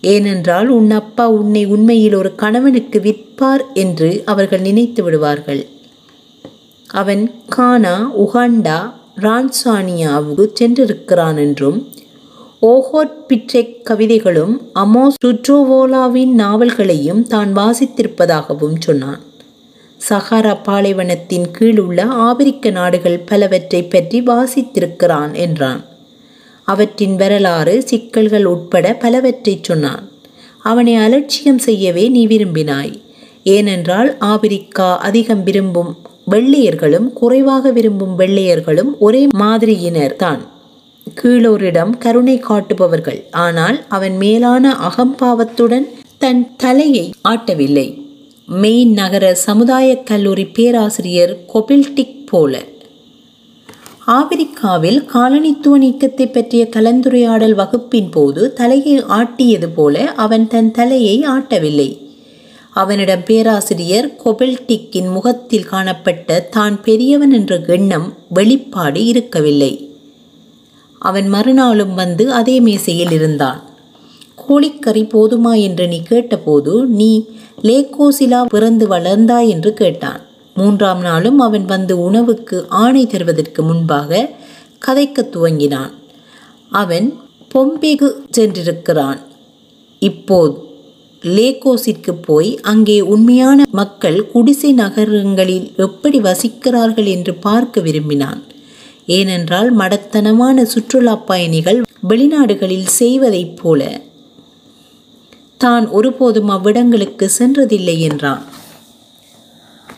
ஏனென்றால் 0.00 0.68
உன் 0.68 0.90
அப்பா 0.90 1.28
உன்னை 1.28 1.64
உண்மையில் 1.64 2.14
ஒரு 2.14 2.34
கணவனுக்கு 2.34 3.00
விற்பார் 3.00 3.64
என்று 3.74 4.22
அவர்கள் 4.24 4.60
நினைத்து 4.60 5.02
விடுவார்கள். 5.02 5.66
அவன் 6.90 7.34
கானா 7.48 8.10
உகாண்டா 8.18 8.92
ரான்சானியாவுக்கு 9.16 10.44
சென்றிருக்கிறான் 10.60 11.38
என்றும் 11.38 11.92
ஓஹோட் 12.62 13.16
பிட்ரெக் 13.28 13.74
கவிதைகளும் 13.84 14.60
அமோஸ் 14.74 15.18
ருட்ரோவோலாவின் 15.26 16.32
நாவல்களையும் 16.32 17.22
தான் 17.22 17.56
வாசித்திருப்பதாகவும் 17.56 18.78
சொன்னான். 18.78 19.20
சஹாரா 20.08 20.54
பாலைவனத்தின் 20.64 21.50
கீழ் 21.50 21.78
உள்ள 21.78 22.04
ஆப்பிரிக்க 22.04 22.70
நாடுகள் 22.70 23.18
பலவற்றை 23.18 23.82
பற்றி 23.82 24.20
வாசித்திருக்கிறான் 24.20 25.32
என்றான். 25.32 25.84
அவற்றின் 26.64 27.16
வரலாறு 27.16 27.82
சிக்கல்கள் 27.82 28.44
உட்பட 28.44 28.94
பலவற்றை 28.94 29.58
சொன்னான். 29.62 30.10
அவனை 30.58 30.94
அலட்சியம் 30.94 31.58
செய்யவே 31.58 32.08
நீ 32.08 32.26
விரும்பினாய். 32.26 32.94
ஏனென்றால் 33.42 34.16
ஆப்பிரிக்கா 34.18 34.98
அதிகம் 34.98 35.42
விரும்பும் 35.42 35.96
வெள்ளையர்களும் 36.30 37.12
குறைவாக 37.12 37.70
விரும்பும் 37.70 38.18
வெள்ளையர்களும் 38.18 38.90
ஒரே 38.98 39.26
மாதிரியினர் 39.38 40.16
தான். 40.16 40.40
கீழோரிடம் 41.22 41.92
கருணை 41.98 42.38
காட்டுபவர்கள். 42.38 43.20
ஆனால் 43.30 43.84
அவன் 43.88 44.16
மேலான 44.16 44.76
அகம்பாவத்துடன் 44.88 45.86
தன் 46.18 46.42
தலையை 46.56 47.10
ஆட்டவில்லை. 47.28 47.86
மெயின் 48.46 48.92
நகர 48.92 49.34
சமுதாய 49.34 49.96
கல்லூரி 49.96 50.44
பேராசிரியர் 50.44 51.44
கொபில்டிக் 51.54 52.26
போல. 52.26 52.62
ஆப்பிரிக்காவில் 54.06 55.00
காலனித்துவ 55.14 55.78
நீக்கத்தை 55.78 56.26
பற்றிய 56.32 56.68
கலந்துரையாடல் 56.76 57.54
வகுப்பின் 57.54 58.10
போது 58.10 58.52
தலையை 58.52 58.98
ஆட்டியது 59.18 59.68
போல 59.74 60.12
அவன் 60.16 60.46
தன் 60.48 60.70
தலையை 60.70 61.16
ஆட்டவில்லை. 61.28 61.90
அவனிடம் 62.78 63.24
பேராசிரியர் 63.24 64.16
கொபெல்டிக்கின் 64.24 65.12
முகத்தில் 65.12 65.64
காணப்பட்ட 65.64 66.40
தான் 66.40 66.82
பெரியவன் 66.82 67.32
என்ற 67.32 67.60
எண்ணம் 67.66 68.14
வெளிப்பாடு 68.28 69.04
இருக்கவில்லை. 69.04 69.90
அவன் 70.98 71.28
மறுநாளும் 71.28 71.94
வந்து 71.94 72.32
அதே 72.32 72.60
மேசையில் 72.60 73.10
இருந்தான். 73.10 73.62
கோழிக்கறி 74.48 75.02
போதுமா? 75.04 75.60
என்று 75.62 75.88
நீ 75.88 76.02
கேட்டபோது 76.02 76.86
நீ 76.86 77.26
லேகோசிலா 77.62 78.42
பிறந்து 78.42 78.88
வளர்ந்தாய்? 78.88 79.48
என்று 79.48 79.74
கேட்டான். 79.74 80.20
மூன்றாம் 80.54 81.00
நாளும் 81.00 81.38
அவன் 81.38 81.64
வந்து 81.64 82.02
உணவுக்கு 82.02 82.66
ஆணை 82.68 83.06
தருவதற்கு 83.06 83.62
முன்பாக 83.62 84.30
கதைக்க 84.86 85.28
துவங்கினான். 85.30 85.90
அவன் 86.70 87.20
பொம்பேகு 87.54 88.10
சென்றிருக்கிறான். 88.36 89.18
இப்போது 89.98 90.66
லேகோஸிற்கு 91.22 92.12
போய் 92.26 92.50
அங்கே 92.62 93.00
உண்மையான 93.00 93.64
மக்கள் 93.70 94.18
குடிசை 94.32 94.72
நகரங்களில் 94.72 95.66
எப்படி 95.76 96.20
வசிக்கிறார்கள் 96.20 97.04
என்று 97.04 97.34
பார்க்க 97.34 97.80
விரும்பினான். 97.80 98.42
ஏனென்றால் 99.06 99.70
மடத்தனமான 99.72 100.64
சுற்றுலா 100.64 101.14
பயணிகள் 101.24 101.80
வெளிநாடுகளில் 102.08 102.88
செய்வதைப் 102.90 103.56
போல. 103.56 103.82
தான் 105.56 105.86
ஒருபோதும் 105.88 106.48
அவ்விடங்களுக்கு 106.48 107.26
சென்றதில்லை 107.38 107.96
என்றான். 108.00 108.42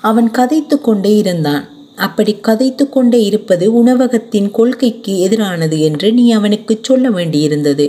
அவன் 0.03 0.31
கதைத்து 0.31 0.77
கொண்டே 0.81 1.13
இருந்தான். 1.17 1.65
அப்படி 1.97 2.33
கதைத்து 2.41 2.85
கொண்டே 2.89 3.19
இருப்பது 3.21 3.73
உணவகத்தின் 3.73 4.51
கொள்கைக்கு 4.51 5.15
எதிரானது 5.27 5.79
என்று 5.79 6.13
நீ 6.13 6.25
அவனுக்கு 6.33 6.75
சொல்ல 6.83 7.11
வேண்டியிருந்தது. 7.11 7.87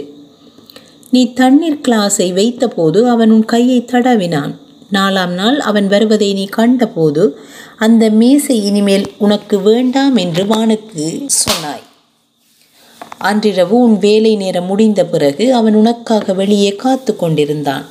நீ 1.12 1.34
தண்ணீர் 1.34 1.80
கிளாஸை 1.88 2.34
வைத்தபோது 2.34 3.08
அவன் 3.08 3.32
உன் 3.32 3.46
கையை 3.46 3.82
தடவினான். 3.82 4.56
நாலாம் 4.94 5.30
நாள் 5.30 5.60
அவன் 5.60 5.88
வருவதை 5.88 6.34
நீ 6.34 6.46
கண்டபோது 6.46 7.38
அந்த 7.78 8.10
மேசை 8.10 8.66
இனிமேல் 8.66 9.12
உனக்கு 9.18 9.62
வேண்டாம் 9.62 10.16
என்று 10.16 10.44
வானுக்கு 10.44 11.26
சொன்னாய். 11.26 11.82
அன்றிரவு 13.18 13.80
உன் 13.80 13.98
வேலை 13.98 14.36
நேரம் 14.36 14.66
முடிந்த 14.66 15.06
பிறகு 15.06 15.54
அவன் 15.54 15.74
உனக்காக 15.74 16.34
வெளியே 16.34 16.76
காத்து 16.76 17.16
கொண்டிருந்தான். 17.16 17.86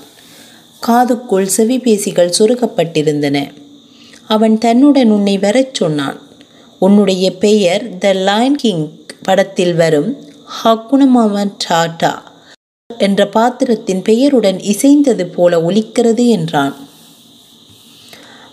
காதுக்குள் 0.87 1.49
செவிபேசிகள் 1.57 2.33
சொருகப்பட்டிருந்தன. 2.39 3.51
அவன் 4.29 4.59
தன்னுடன் 4.59 5.11
உன்னை 5.11 5.39
வரச் 5.39 5.75
சொன்னான். 5.75 6.21
உன்னுடைய 6.79 7.35
பெயர் 7.35 7.99
த 7.99 8.13
லைன் 8.13 8.57
கிங் 8.57 8.89
படத்தில் 9.23 9.75
வரும் 9.75 10.17
ஹக்குனமாவன் 10.65 11.53
டாட்டா. 11.69 12.29
என்ற 12.99 13.27
பாத்திரத்தின் 13.27 14.03
பெயருடன் 14.03 14.61
இசைந்தது 14.61 15.27
போல 15.27 15.61
ஒலிக்கிறது 15.61 16.29
என்றான். 16.29 16.77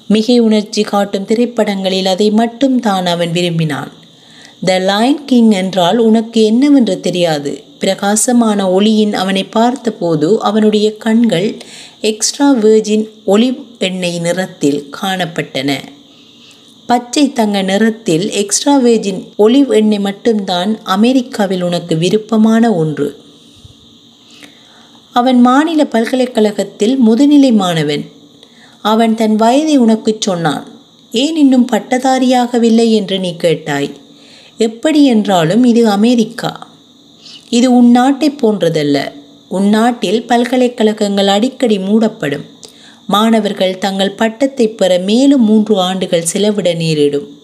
மிகை 0.07 0.39
உணர்ச்சி 0.39 0.81
காட்டும் 0.81 1.25
திரைப்படங்களில் 1.25 2.05
அதை 2.05 2.31
மட்டும் 2.31 2.79
தான் 2.79 3.05
அவன் 3.05 3.31
விரும்பினான். 3.31 3.91
த 4.65 4.77
லைன் 4.77 5.25
கிங் 5.25 5.51
என்றால் 5.51 5.97
உனக்கு 5.97 6.43
என்னவென்று 6.43 6.99
தெரியாது. 6.99 7.63
பிரகாசமான 7.79 8.71
ஒளியின் 8.71 9.13
அவனை 9.13 9.43
பார்த்தபோது 9.43 10.41
அவனுடைய 10.41 10.97
கண்கள் 10.97 11.57
எக்ஸ்ட்ரா 12.01 12.55
வேர்ஜின் 12.55 13.09
ஒளி 13.25 13.65
எண்ணெய் 13.77 14.19
நிறத்தில் 14.19 14.89
காணப்பட்டன. 15.01 15.77
பச்சை 16.85 17.33
தங்க 17.33 17.61
நிறத்தில் 17.61 18.31
எக்ஸ்ட்ரா 18.31 18.79
வேஜின் 18.79 19.27
ஒலிவ் 19.37 19.69
எண்ணெய் 19.69 19.99
மட்டும்தான் 19.99 20.83
அமெரிக்காவில் 20.83 21.61
உனக்கு 21.61 21.97
விருப்பமான 21.97 22.73
ஒன்று. 22.73 23.25
அவன் 25.17 25.41
மாநில 25.41 25.85
பல்கலைக்கழகத்தில் 25.85 26.99
முதுநிலை 27.07 27.53
மாணவன். 27.53 28.05
அவன் 28.81 29.15
தன் 29.15 29.35
வயதை 29.35 29.77
உனக்குச் 29.77 30.21
சொன்னான். 30.21 30.67
ஏன் 31.11 31.35
இன்னும் 31.35 31.67
பட்டதாரியாகவில்லை 31.71 32.91
என்று 32.91 33.19
நீ 33.19 33.35
கேட்டாய். 33.35 33.91
எப்படி 34.57 35.05
என்றாலும் 35.05 35.63
இது 35.63 35.89
அமெரிக்கா. 35.89 36.67
இது 37.49 37.75
உன் 37.75 37.91
நாட்டைப் 37.91 38.45
போன்றதல்ல. 38.45 39.11
உன் 39.47 39.69
நாட்டில் 39.69 40.23
பல்கலைக்கழகங்கள் 40.23 41.27
அடிக்கடி 41.27 41.79
மூடப்படும். 41.79 42.45
மாணவர்கள் 43.07 43.77
தங்கள் 43.77 44.11
பட்டத்தை 44.11 44.67
பெற 44.67 44.97
மேலும் 44.97 45.43
மூன்று 45.43 45.79
ஆண்டுகள் 45.79 46.25
செலவிட 46.25 46.73
நேரிடும். 46.73 47.41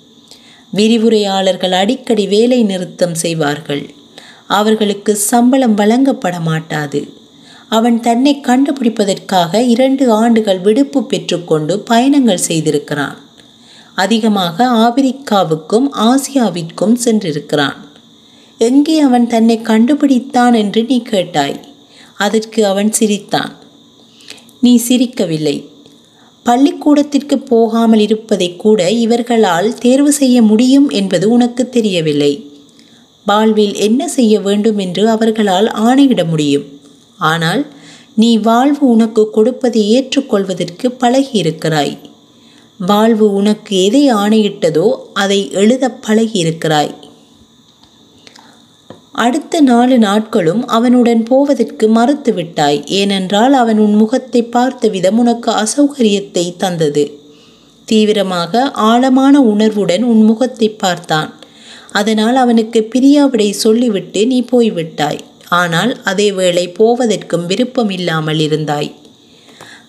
விரிவுரையாளர்கள் 0.76 1.72
அடிக்கடி 1.72 2.28
வேலை 2.28 2.64
நிறுத்தம் 2.64 3.16
செய்வார்கள். 3.16 3.90
அவர்களுக்கு 4.48 5.16
சம்பளம் 5.16 5.74
வழங்கப்பட 5.74 6.40
மாட்டாது 6.40 7.22
அவன் 7.78 8.00
தன்னை 8.00 8.34
கண்டுபிடிப்பதற்காக 8.42 9.62
இரண்டு 9.68 10.12
ஆண்டுகள் 10.12 10.60
விடுப்பு 10.60 11.00
பெற்றுக்கொண்டு 11.04 11.80
பயணங்கள் 11.80 12.46
செய்திருக்கிறான். 12.48 13.18
அதிகமாக 13.96 14.68
ஆப்பிரிக்காவுக்கும் 14.86 15.88
ஆசியாவிற்கும் 16.08 16.96
சென்றிருக்கிறான். 17.06 17.80
எங்கே 18.58 19.00
அவன் 19.00 19.28
தன்னை 19.28 19.58
கண்டுபிடித்தான் 19.64 20.56
என்று 20.56 20.84
நீ 20.84 21.02
கேட்டாய்? 21.02 21.58
அதற்கு 22.18 22.66
அவன் 22.66 22.92
சிரித்தான். 22.92 23.54
நீ 24.60 24.74
சிரிக்கவில்லை. 24.88 25.58
பள்ளிக்கூடத்திற்கு 26.44 27.40
போகாமல் 27.40 28.00
இருப்பதை 28.00 28.56
கூட 28.56 28.80
இவர்களால் 28.92 29.70
தேர்வு 29.78 30.12
செய்ய 30.12 30.38
முடியும் 30.42 30.90
என்பது 30.90 31.26
உனக்கு 31.30 31.70
தெரியவில்லை. 31.70 32.34
வாழ்வில் 33.28 33.76
என்ன 33.88 34.08
செய்ய 34.08 34.34
வேண்டும் 34.40 34.78
என்று 34.78 35.04
அவர்களால் 35.10 35.70
ஆணையிட 35.88 36.24
முடியும்? 36.30 36.66
ஆனால் 37.20 37.64
நீ 38.16 38.38
வாழ்வு 38.38 38.88
உனக்கு 38.88 39.30
கொடுப்பதை 39.30 39.82
ஏற்றுக்கொள்வதற்கு 39.90 40.88
பழகியிருக்கிறாய். 41.00 41.98
வாழ்வு 42.80 43.34
உனக்கு 43.34 43.84
எதை 43.84 44.14
ஆணையிட்டதோ 44.14 44.88
அதை 45.14 45.52
எழுத 45.52 45.90
பழகியிருக்கிறாய். 46.08 46.94
அடுத்த 49.12 49.62
நாலு 49.62 49.98
நாட்களும் 49.98 50.68
அவனுடன் 50.68 51.24
போவதற்கு 51.24 51.88
மறுத்துவிட்டாய். 51.88 52.80
ஏனென்றால் 52.86 53.54
அவன் 53.54 53.78
உன் 53.78 53.96
முகத்தை 53.96 54.42
பார்த்த 54.44 54.88
விதம் 54.88 55.18
உனக்கு 55.18 55.52
அசௌகரியத்தை 55.52 56.56
தந்தது. 56.58 57.04
தீவிரமாக 57.86 58.72
ஆழமான 58.72 59.42
உணர்வுடன் 59.42 60.04
உன் 60.04 60.22
முகத்தை 60.22 60.70
பார்த்தான். 60.70 61.34
அதனால் 61.92 62.36
அவனுக்கு 62.36 62.90
பிரியாவிடை 62.94 63.50
சொல்லிவிட்டு 63.50 64.28
நீ 64.28 64.42
போய்விட்டாய். 64.42 65.22
ஆனால் 65.54 65.94
அதே 66.04 66.32
வேளை 66.32 66.66
போவதற்கும் 66.68 67.46
விருப்பம் 67.46 67.90
இல்லாமல் 67.90 68.40
இருந்தாய். 68.40 68.92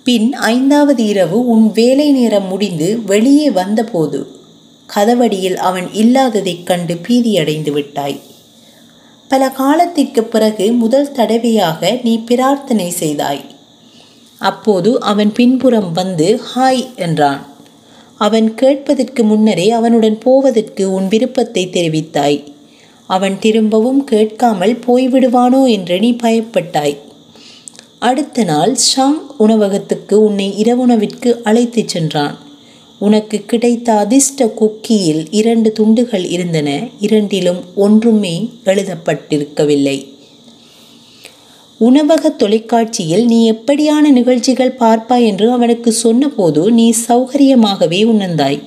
பின் 0.04 0.28
ஐந்தாவது 0.32 1.02
இரவு 1.04 1.38
உன் 1.46 1.66
வேலை 1.72 2.08
நேரம் 2.12 2.46
முடிந்து 2.46 2.88
வெளியே 3.06 3.48
வந்தபோது 3.50 4.18
கதவடியில் 4.88 5.58
அவன் 5.68 5.88
இல்லாததைக் 5.94 6.66
கண்டு 6.66 6.94
பீதியடைந்து 6.94 7.70
விட்டாய். 7.70 8.18
பல 9.30 9.44
காலத்திற்கு 9.50 10.22
பிறகு 10.24 10.72
முதல் 10.72 11.12
தடவையாக 11.12 12.00
நீ 12.04 12.14
பிரார்த்தனை 12.18 12.88
செய்தாய். 12.90 13.42
அப்போது 14.40 14.90
அவன் 15.00 15.32
பின்புறம் 15.32 15.90
வந்து 15.92 16.28
ஹாய் 16.50 16.84
என்றான். 16.96 17.42
அவன் 18.20 18.48
கேட்பதற்கு 18.54 19.22
முன்னரே 19.24 19.70
அவனுடன் 19.70 20.18
போவதற்கு 20.18 20.84
உன் 20.92 21.08
விருப்பத்தை 21.08 21.62
தெரிவித்தாய். 21.72 22.38
அவன் 23.06 23.38
திரும்பவும் 23.38 24.04
கேட்காமல் 24.04 24.78
போய்விடுவானோ 24.86 25.68
என்று 25.68 25.98
நீ 25.98 26.12
பயப்பட்டாய். 26.12 26.96
அடுத்த 27.98 28.44
நாள் 28.44 28.76
ஷாங் 28.96 29.20
உணவகத்துக்கு 29.38 30.24
உன்னை 30.24 30.54
இரவுணவிற்கு 30.62 31.42
அழைத்துச் 31.42 31.88
சென்றான். 31.88 32.38
உனக்கு 32.98 33.38
கிடைத்த 33.38 33.92
அதிர்ஷ்ட 33.92 34.54
குக்கியில் 34.60 35.26
இரண்டு 35.30 35.72
துண்டுகள் 35.72 36.24
இருந்தன. 36.24 36.88
இரண்டிலும் 37.00 37.60
ஒன்றுமே 37.74 38.50
எழுதப்பட்டிருக்கவில்லை. 38.64 40.12
உணவக 41.78 42.30
தொலைக்காட்சியில் 42.30 43.26
நீ 43.26 43.52
எப்படியான 43.52 44.00
நிகழ்ச்சிகள் 44.00 44.76
பார்ப்பாய் 44.78 45.26
என்று 45.26 45.50
அவனுக்கு 45.50 45.92
சொன்னபோது 45.92 46.72
நீ 46.72 46.92
சௌகரியமாகவே 47.08 48.06
உணர்ந்தாய். 48.06 48.62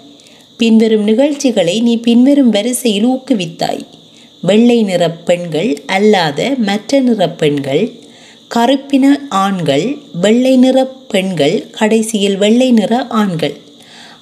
பின்வரும் 0.58 1.04
நிகழ்ச்சிகளை 1.04 1.82
நீ 1.82 1.98
பின்வரும் 1.98 2.50
வரிசையில் 2.50 3.08
ஊக்குவித்தாய். 3.08 3.86
வெள்ளை 4.42 4.84
நிற 4.84 5.10
பெண்கள் 5.10 5.84
அல்லாத 5.86 6.56
மற்ற 6.58 7.00
நிற 7.00 7.30
பெண்கள் 7.30 7.92
கருப்பின 8.48 9.28
ஆண்கள் 9.30 9.98
வெள்ளை 10.22 10.58
நிற 10.58 10.86
பெண்கள் 10.86 11.70
கடைசியில் 11.72 12.38
வெள்ளை 12.38 12.72
நிற 12.72 13.08
ஆண்கள். 13.08 13.58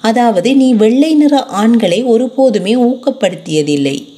அதாவது 0.00 0.56
நீ 0.56 0.72
வெள்ளை 0.72 1.14
நிற 1.14 1.44
ஆண்களை 1.44 2.04
ஒருபோதுமே 2.04 2.76
ஊக்கப்படுத்தியதில்லை. 2.76 4.08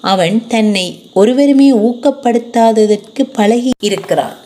அவன் 0.00 0.46
தன்னை 0.46 1.02
ஒருவருமே 1.12 1.74
ஊக்கப்படுத்தாததற்கு 1.74 3.22
பழகி 3.32 3.70
இருக்கிறான் 3.80 4.36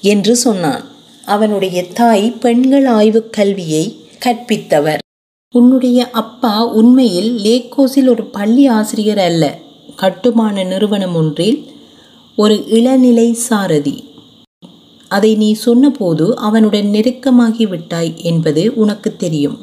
என்று 0.00 0.36
சொன்னான். 0.36 0.84
அவனுடைய 1.24 1.84
தாய் 1.84 2.30
பெண்கள் 2.30 2.84
ஆய்வு 2.84 3.30
கல்வியை 3.30 3.96
கற்பித்தவர். 4.24 4.98
உன்னுடைய 5.50 6.10
அப்பா 6.10 6.72
உண்மையில் 6.72 7.36
லேக்கோஸில் 7.36 8.08
ஒரு 8.08 8.24
பள்ளி 8.24 8.66
ஆசிரியர் 8.66 9.18
அல்ல. 9.18 9.58
கட்டுமான 10.00 10.62
நிறுவனம் 10.62 11.14
ஒன்றில் 11.14 11.58
ஒரு 12.36 12.56
இளநிலை 12.68 13.32
சாரதி. 13.32 13.94
அதை 15.08 15.30
நீ 15.34 15.52
சொன்னபோது 15.52 16.24
அவனுடன் 16.36 16.86
நெருக்கமாகி 16.86 17.64
விட்டாய் 17.68 18.10
என்பது 18.30 18.62
உனக்கு 18.74 19.10
தெரியும். 19.16 19.56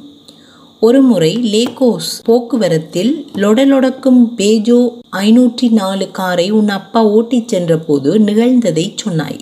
ஒருமுறை 0.79 1.31
லேகோஸ் 1.53 2.09
போக்குவரத்தில் 2.23 3.11
லொடலொடக்கும் 3.33 4.21
பேஜோ 4.37 4.79
ஐநூற்றி 5.11 5.69
நாலு 5.71 6.07
காரை 6.11 6.47
உன் 6.51 6.69
அப்பா 6.69 7.03
ஓட்டிச் 7.07 7.47
சென்றபோது 7.47 8.19
நிகழ்ந்ததை 8.19 8.85
சொன்னாய். 8.95 9.39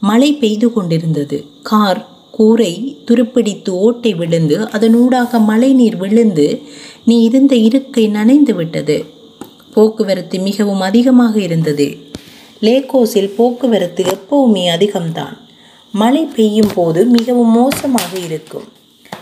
மழை 0.00 0.32
பெய்து 0.34 0.72
கொண்டிருந்தது. 0.72 1.38
கார் 1.62 2.02
கூரை 2.30 2.74
துருப்பிடித்து 3.06 3.70
ஓட்டை 3.86 4.14
விழுந்து 4.14 4.58
அதனூடாக 4.76 5.40
மழை 5.44 5.72
நீர் 5.72 5.96
விழுந்து 5.96 6.48
நீ 7.04 7.16
இருந்த 7.22 7.54
இருக்கை 7.68 8.08
நனைந்து 8.08 8.54
விட்டது. 8.54 8.98
போக்குவரத்து 9.74 10.38
மிகவும் 10.40 10.80
அதிகமாக 10.80 11.40
இருந்தது. 11.40 11.88
லேகோஸில் 12.62 13.34
போக்குவரத்து 13.36 14.02
எப்பவுமே 14.04 14.64
அதிகம்தான். 14.76 15.36
மழை 15.94 16.24
பெய்யும் 16.24 16.72
போது 16.74 17.06
மிகவும் 17.06 17.50
மோசமாக 17.50 18.18
இருக்கும். 18.18 18.66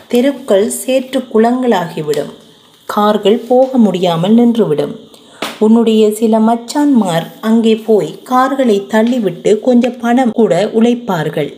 தெருக்கள் 0.08 0.68
சேற்று 0.70 1.20
குளங்களாகிவிடும். 1.32 2.32
கார்கள் 2.86 3.38
போக 3.48 3.78
முடியாமல் 3.78 4.34
நின்றுவிடும். 4.34 4.94
உன்னுடைய 5.60 6.10
சில 6.12 6.38
மச்சான்மார் 6.38 7.26
அங்கே 7.40 7.76
போய் 7.76 8.10
கார்களை 8.22 8.86
தள்ளிவிட்டு 8.88 9.60
கொஞ்சம் 9.60 9.98
பணம் 9.98 10.30
கூட 10.30 10.70
உழைப்பார்கள். 10.74 11.50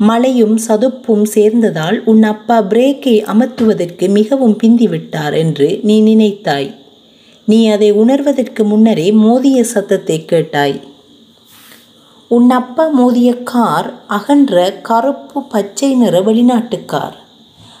மழையும் 0.00 0.56
சதுப்பும் 0.56 1.26
சேர்ந்ததால் 1.34 1.98
உன் 2.04 2.22
அப்பா 2.22 2.56
பிரேக்கை 2.62 3.16
அமர்த்துவதற்கு 3.32 4.08
மிகவும் 4.08 4.56
பிந்திவிட்டார் 4.62 5.34
என்று 5.34 5.80
நீ 5.82 6.00
நினைத்தாய். 6.00 6.70
நீ 7.46 7.68
அதை 7.68 7.92
உணர்வதற்கு 7.92 8.64
முன்னரே 8.64 9.12
மோதிய 9.12 9.64
சத்தத்தை 9.64 10.24
கேட்டாய். 10.24 10.80
உன் 12.28 12.50
அப்பா 12.50 12.86
மோதிய 12.88 13.42
கார் 13.42 13.94
அகன்ற 14.06 14.72
கருப்பு 14.82 15.42
பச்சை 15.42 15.94
நிற 15.94 16.20
வெளிநாட்டு 16.20 16.84
கார் 16.84 17.16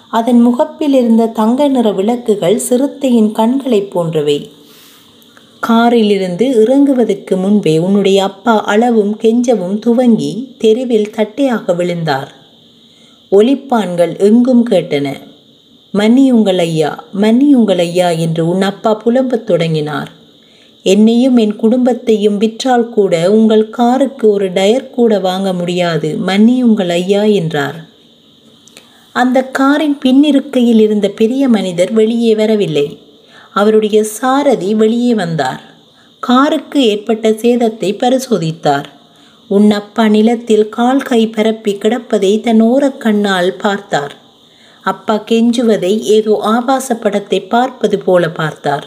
அதன் 0.08 0.40
முகப்பில் 0.40 0.92
இருந்த 0.92 1.26
தங்க 1.26 1.68
நிற 1.68 1.92
விளக்குகள் 1.92 2.58
சிறுத்தையின் 2.58 3.32
கண்களைப் 3.32 3.90
போன்றவை. 3.90 4.50
காரிலிருந்து 5.60 6.46
இறங்குவதற்கு 6.62 7.36
முன்பே 7.36 7.78
உன்னுடைய 7.78 8.22
அப்பா 8.22 8.64
அளவும் 8.64 9.16
கெஞ்சவும் 9.20 9.78
துவங்கி 9.78 10.54
தெருவில் 10.58 11.10
தட்டையாக 11.10 11.74
விழுந்தார். 11.74 12.34
ஒலிப்பான்கள் 13.32 14.18
எங்கும் 14.18 14.66
கேட்டன. 14.66 15.08
மன்னியுங்கள் 15.98 16.58
ஐயா 16.58 17.04
மன்னியுங்கள் 17.20 17.78
ஐயா 17.78 18.08
என்று 18.08 18.48
உன் 18.48 18.62
அப்பா 18.62 19.02
புலம்பத் 19.04 19.44
தொடங்கினார். 19.44 20.10
என்னையும் 20.82 21.36
என் 21.36 21.56
குடும்பத்தையும் 21.56 22.38
விற்றால் 22.38 22.88
கூட 22.88 23.32
உங்கள் 23.32 23.70
காருக்கு 23.70 24.28
ஒரு 24.28 24.52
டயர் 24.52 24.90
கூட 24.90 25.18
வாங்க 25.18 25.52
முடியாது 25.52 26.18
மன்னியுங்கள் 26.26 26.88
ஐயா 26.88 27.22
என்றார். 27.22 27.84
அந்த 29.12 29.44
காரின் 29.44 29.98
பின்னிருக்கையில் 30.04 30.80
இருந்த 30.80 31.08
பெரிய 31.08 31.48
மனிதர் 31.48 31.92
வெளியே 31.92 32.34
வரவில்லை. 32.34 32.98
அவருடைய 33.52 34.04
சாரதி 34.04 34.74
வெளியே 34.74 35.14
வந்தார். 35.14 35.62
காருக்கு 36.20 36.86
ஏற்பட்ட 36.86 37.30
சேதத்தை 37.30 37.92
பரிசோதித்தார். 37.94 38.84
உன் 39.48 39.70
அப்பா 39.70 40.08
நிலத்தில் 40.08 40.68
கால் 40.68 41.02
கை 41.02 41.26
பரப்பி 41.26 41.74
கிடப்பதை 41.74 42.40
தன் 42.40 42.62
ஓரக்கண்ணால் 42.62 43.50
பார்த்தார். 43.58 44.22
அப்பா 44.84 45.14
கெஞ்சுவதை 45.30 45.92
ஏதோ 46.16 46.32
ஆபாச 46.54 46.88
படத்தை 46.94 47.40
பார்ப்பது 47.54 47.98
போல 48.06 48.24
பார்த்தார். 48.40 48.86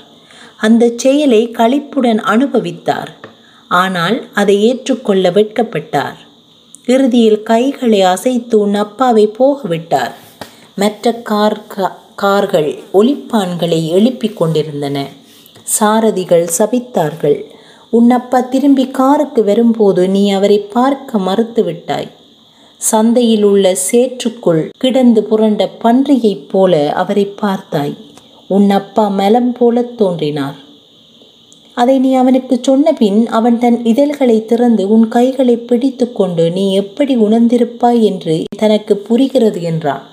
அந்த 0.65 0.83
செயலை 1.03 1.41
களிப்புடன் 1.59 2.21
அனுபவித்தார். 2.33 3.11
ஆனால் 3.71 4.17
அதை 4.33 4.55
ஏற்றுக்கொள்ள 4.69 5.29
வெட்கப்பட்டார். 5.31 6.17
இறுதியில் 6.85 7.41
கைகளை 7.43 8.01
அசைத்து 8.13 8.55
உன் 8.59 8.77
அப்பாவை 8.83 9.25
போக 9.39 9.67
விட்டார். 9.67 10.13
மற்ற 10.75 11.11
கார் 11.29 11.59
கார்கள் 12.15 12.69
ஒலிப்பான்களை 12.99 13.79
எழுப்பிக் 13.97 14.37
கொண்டிருந்தன. 14.37 14.97
சாரதிகள் 15.77 16.45
சபித்தார்கள். 16.57 17.39
உன் 17.97 18.09
அப்பா 18.17 18.39
திரும்பி 18.53 18.85
காருக்கு 18.99 19.41
வரும்போது 19.43 20.03
நீ 20.15 20.23
அவரை 20.37 20.59
பார்க்க 20.75 21.19
மறுத்து 21.27 21.61
விட்டாய். 21.63 22.09
சந்தையில் 22.81 23.43
உள்ள 23.43 23.65
சேற்றுக்குள் 23.87 24.61
கிடந்து 24.77 25.21
புரண்ட 25.23 25.61
பன்றியைப் 25.83 26.45
போல 26.51 26.73
அவரை 27.01 27.25
பார்த்தாய். 27.41 27.95
உன் 28.55 28.67
அப்பா 28.69 29.05
மலம் 29.19 29.51
போல 29.51 29.81
தோன்றினார். 29.99 30.57
அதை 31.81 31.95
நீ 31.99 32.11
அவனுக்கு 32.13 32.55
சொன்ன 32.61 32.93
பின் 32.99 33.19
அவன் 33.37 33.57
தன் 33.59 33.79
இதழ்களை 33.91 34.37
திறந்து 34.51 34.83
உன் 34.89 35.07
கைகளை 35.07 35.55
பிடித்து 35.69 36.05
கொண்டு 36.19 36.45
நீ 36.51 36.63
எப்படி 36.73 37.15
உணர்ந்திருப்பாய் 37.25 37.99
என்று 38.09 38.35
தனக்கு 38.61 38.95
புரிகிறது 39.07 39.61
என்றான். 39.61 40.05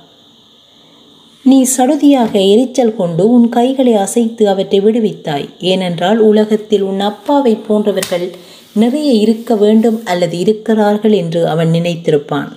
நீ 1.44 1.66
சடுதியாக 1.76 2.33
எரிச்சல் 2.52 2.96
கொண்டு 2.96 3.30
உன் 3.30 3.48
கைகளை 3.48 3.94
அசைத்து 3.94 4.48
அவற்றை 4.48 4.80
விடுவித்தாய். 4.80 5.48
ஏனென்றால் 5.59 6.18
உலகத்தில் 6.18 6.80
உன் 6.80 7.00
அப்பாவை 7.00 7.54
போன்றவர்கள் 7.57 8.26
நிறைய 8.72 9.12
இருக்க 9.12 9.54
வேண்டும் 9.54 9.98
அல்லது 10.04 10.38
இருக்கிறார்கள் 10.38 11.12
என்று 11.12 11.48
அவன் 11.48 11.70
நினைத்திருப்பான். 11.70 12.52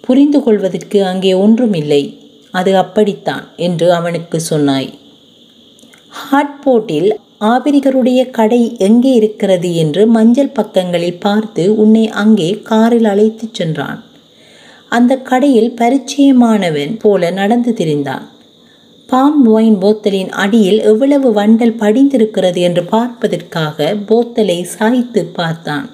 புரிந்து 0.00 0.42
கொள்வதற்கு 0.42 1.04
அங்கே 1.04 1.32
ஒன்றுமில்லை. 1.34 2.02
அது 2.50 2.76
அப்படித்தான் 2.76 3.44
என்று 3.56 3.92
அவனுக்கு 3.92 4.40
சொன்னாய். 4.40 4.90
ஹாட்போட்டில் 6.20 7.10
ஆபிரிகருடைய 7.40 8.30
கடை 8.30 8.76
எங்கே 8.78 9.14
இருக்கிறது 9.14 9.74
என்று 9.76 10.06
மஞ்சள் 10.06 10.56
பக்கங்களில் 10.58 11.20
பார்த்து 11.20 11.76
உன்னை 11.76 12.08
அங்கே 12.08 12.50
காரில் 12.50 13.04
அழைத்துச் 13.04 13.54
சென்றான். 13.54 14.02
அந்த 14.88 15.16
கடையில் 15.16 15.74
பரிச்சயமானவன் 15.74 16.98
போல 16.98 17.30
நடந்து 17.30 17.74
திரிந்தான். 17.76 18.26
பாம் 19.06 19.46
ஒயின் 19.46 19.78
போத்தலின் 19.78 20.28
அடியில் 20.28 20.80
எவ்வளவு 20.80 21.34
வண்டல் 21.34 21.76
படிந்திருக்கிறது 21.76 22.60
என்று 22.60 22.84
பார்ப்பதற்காக 22.84 23.96
போத்தலை 24.06 24.62
சாய்த்து 24.62 25.24
பார்த்தான். 25.24 25.90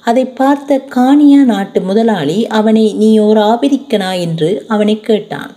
அதை 0.00 0.24
பார்த்த 0.24 0.80
கானியா 0.94 1.44
நாட்டு 1.44 1.80
முதலாளி 1.80 2.46
அவனை 2.46 2.92
நீ 2.92 3.18
ஓர் 3.18 3.36
ஆபிரிக்கனா? 3.36 4.20
என்று 4.20 4.64
அவனை 4.68 5.00
கேட்டான். 5.00 5.52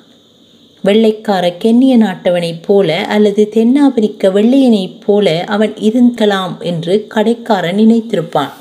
வெள்ளைக்கார 0.83 1.57
கென்னிய 1.57 1.97
நாட்டவனைப் 1.97 2.63
போல 2.67 3.05
அல்லது 3.05 3.49
தென்னாப்பிரிக்க 3.49 4.29
வெள்ளையனைப் 4.29 5.01
போல 5.05 5.43
அவன் 5.47 5.73
இருக்கலாம் 5.77 6.57
என்று 6.59 7.07
கடைக்காரன் 7.07 7.77
நினைத்திருப்பான். 7.77 8.53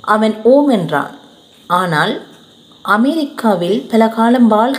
அவன் 0.00 0.42
ஓம் 0.42 0.68
என்றான். 0.68 1.18
ஆனால் 1.66 2.22
அமெரிக்காவில் 2.84 3.78
பல 3.90 4.08
காலம் 4.08 4.48
வாழ் 4.48 4.72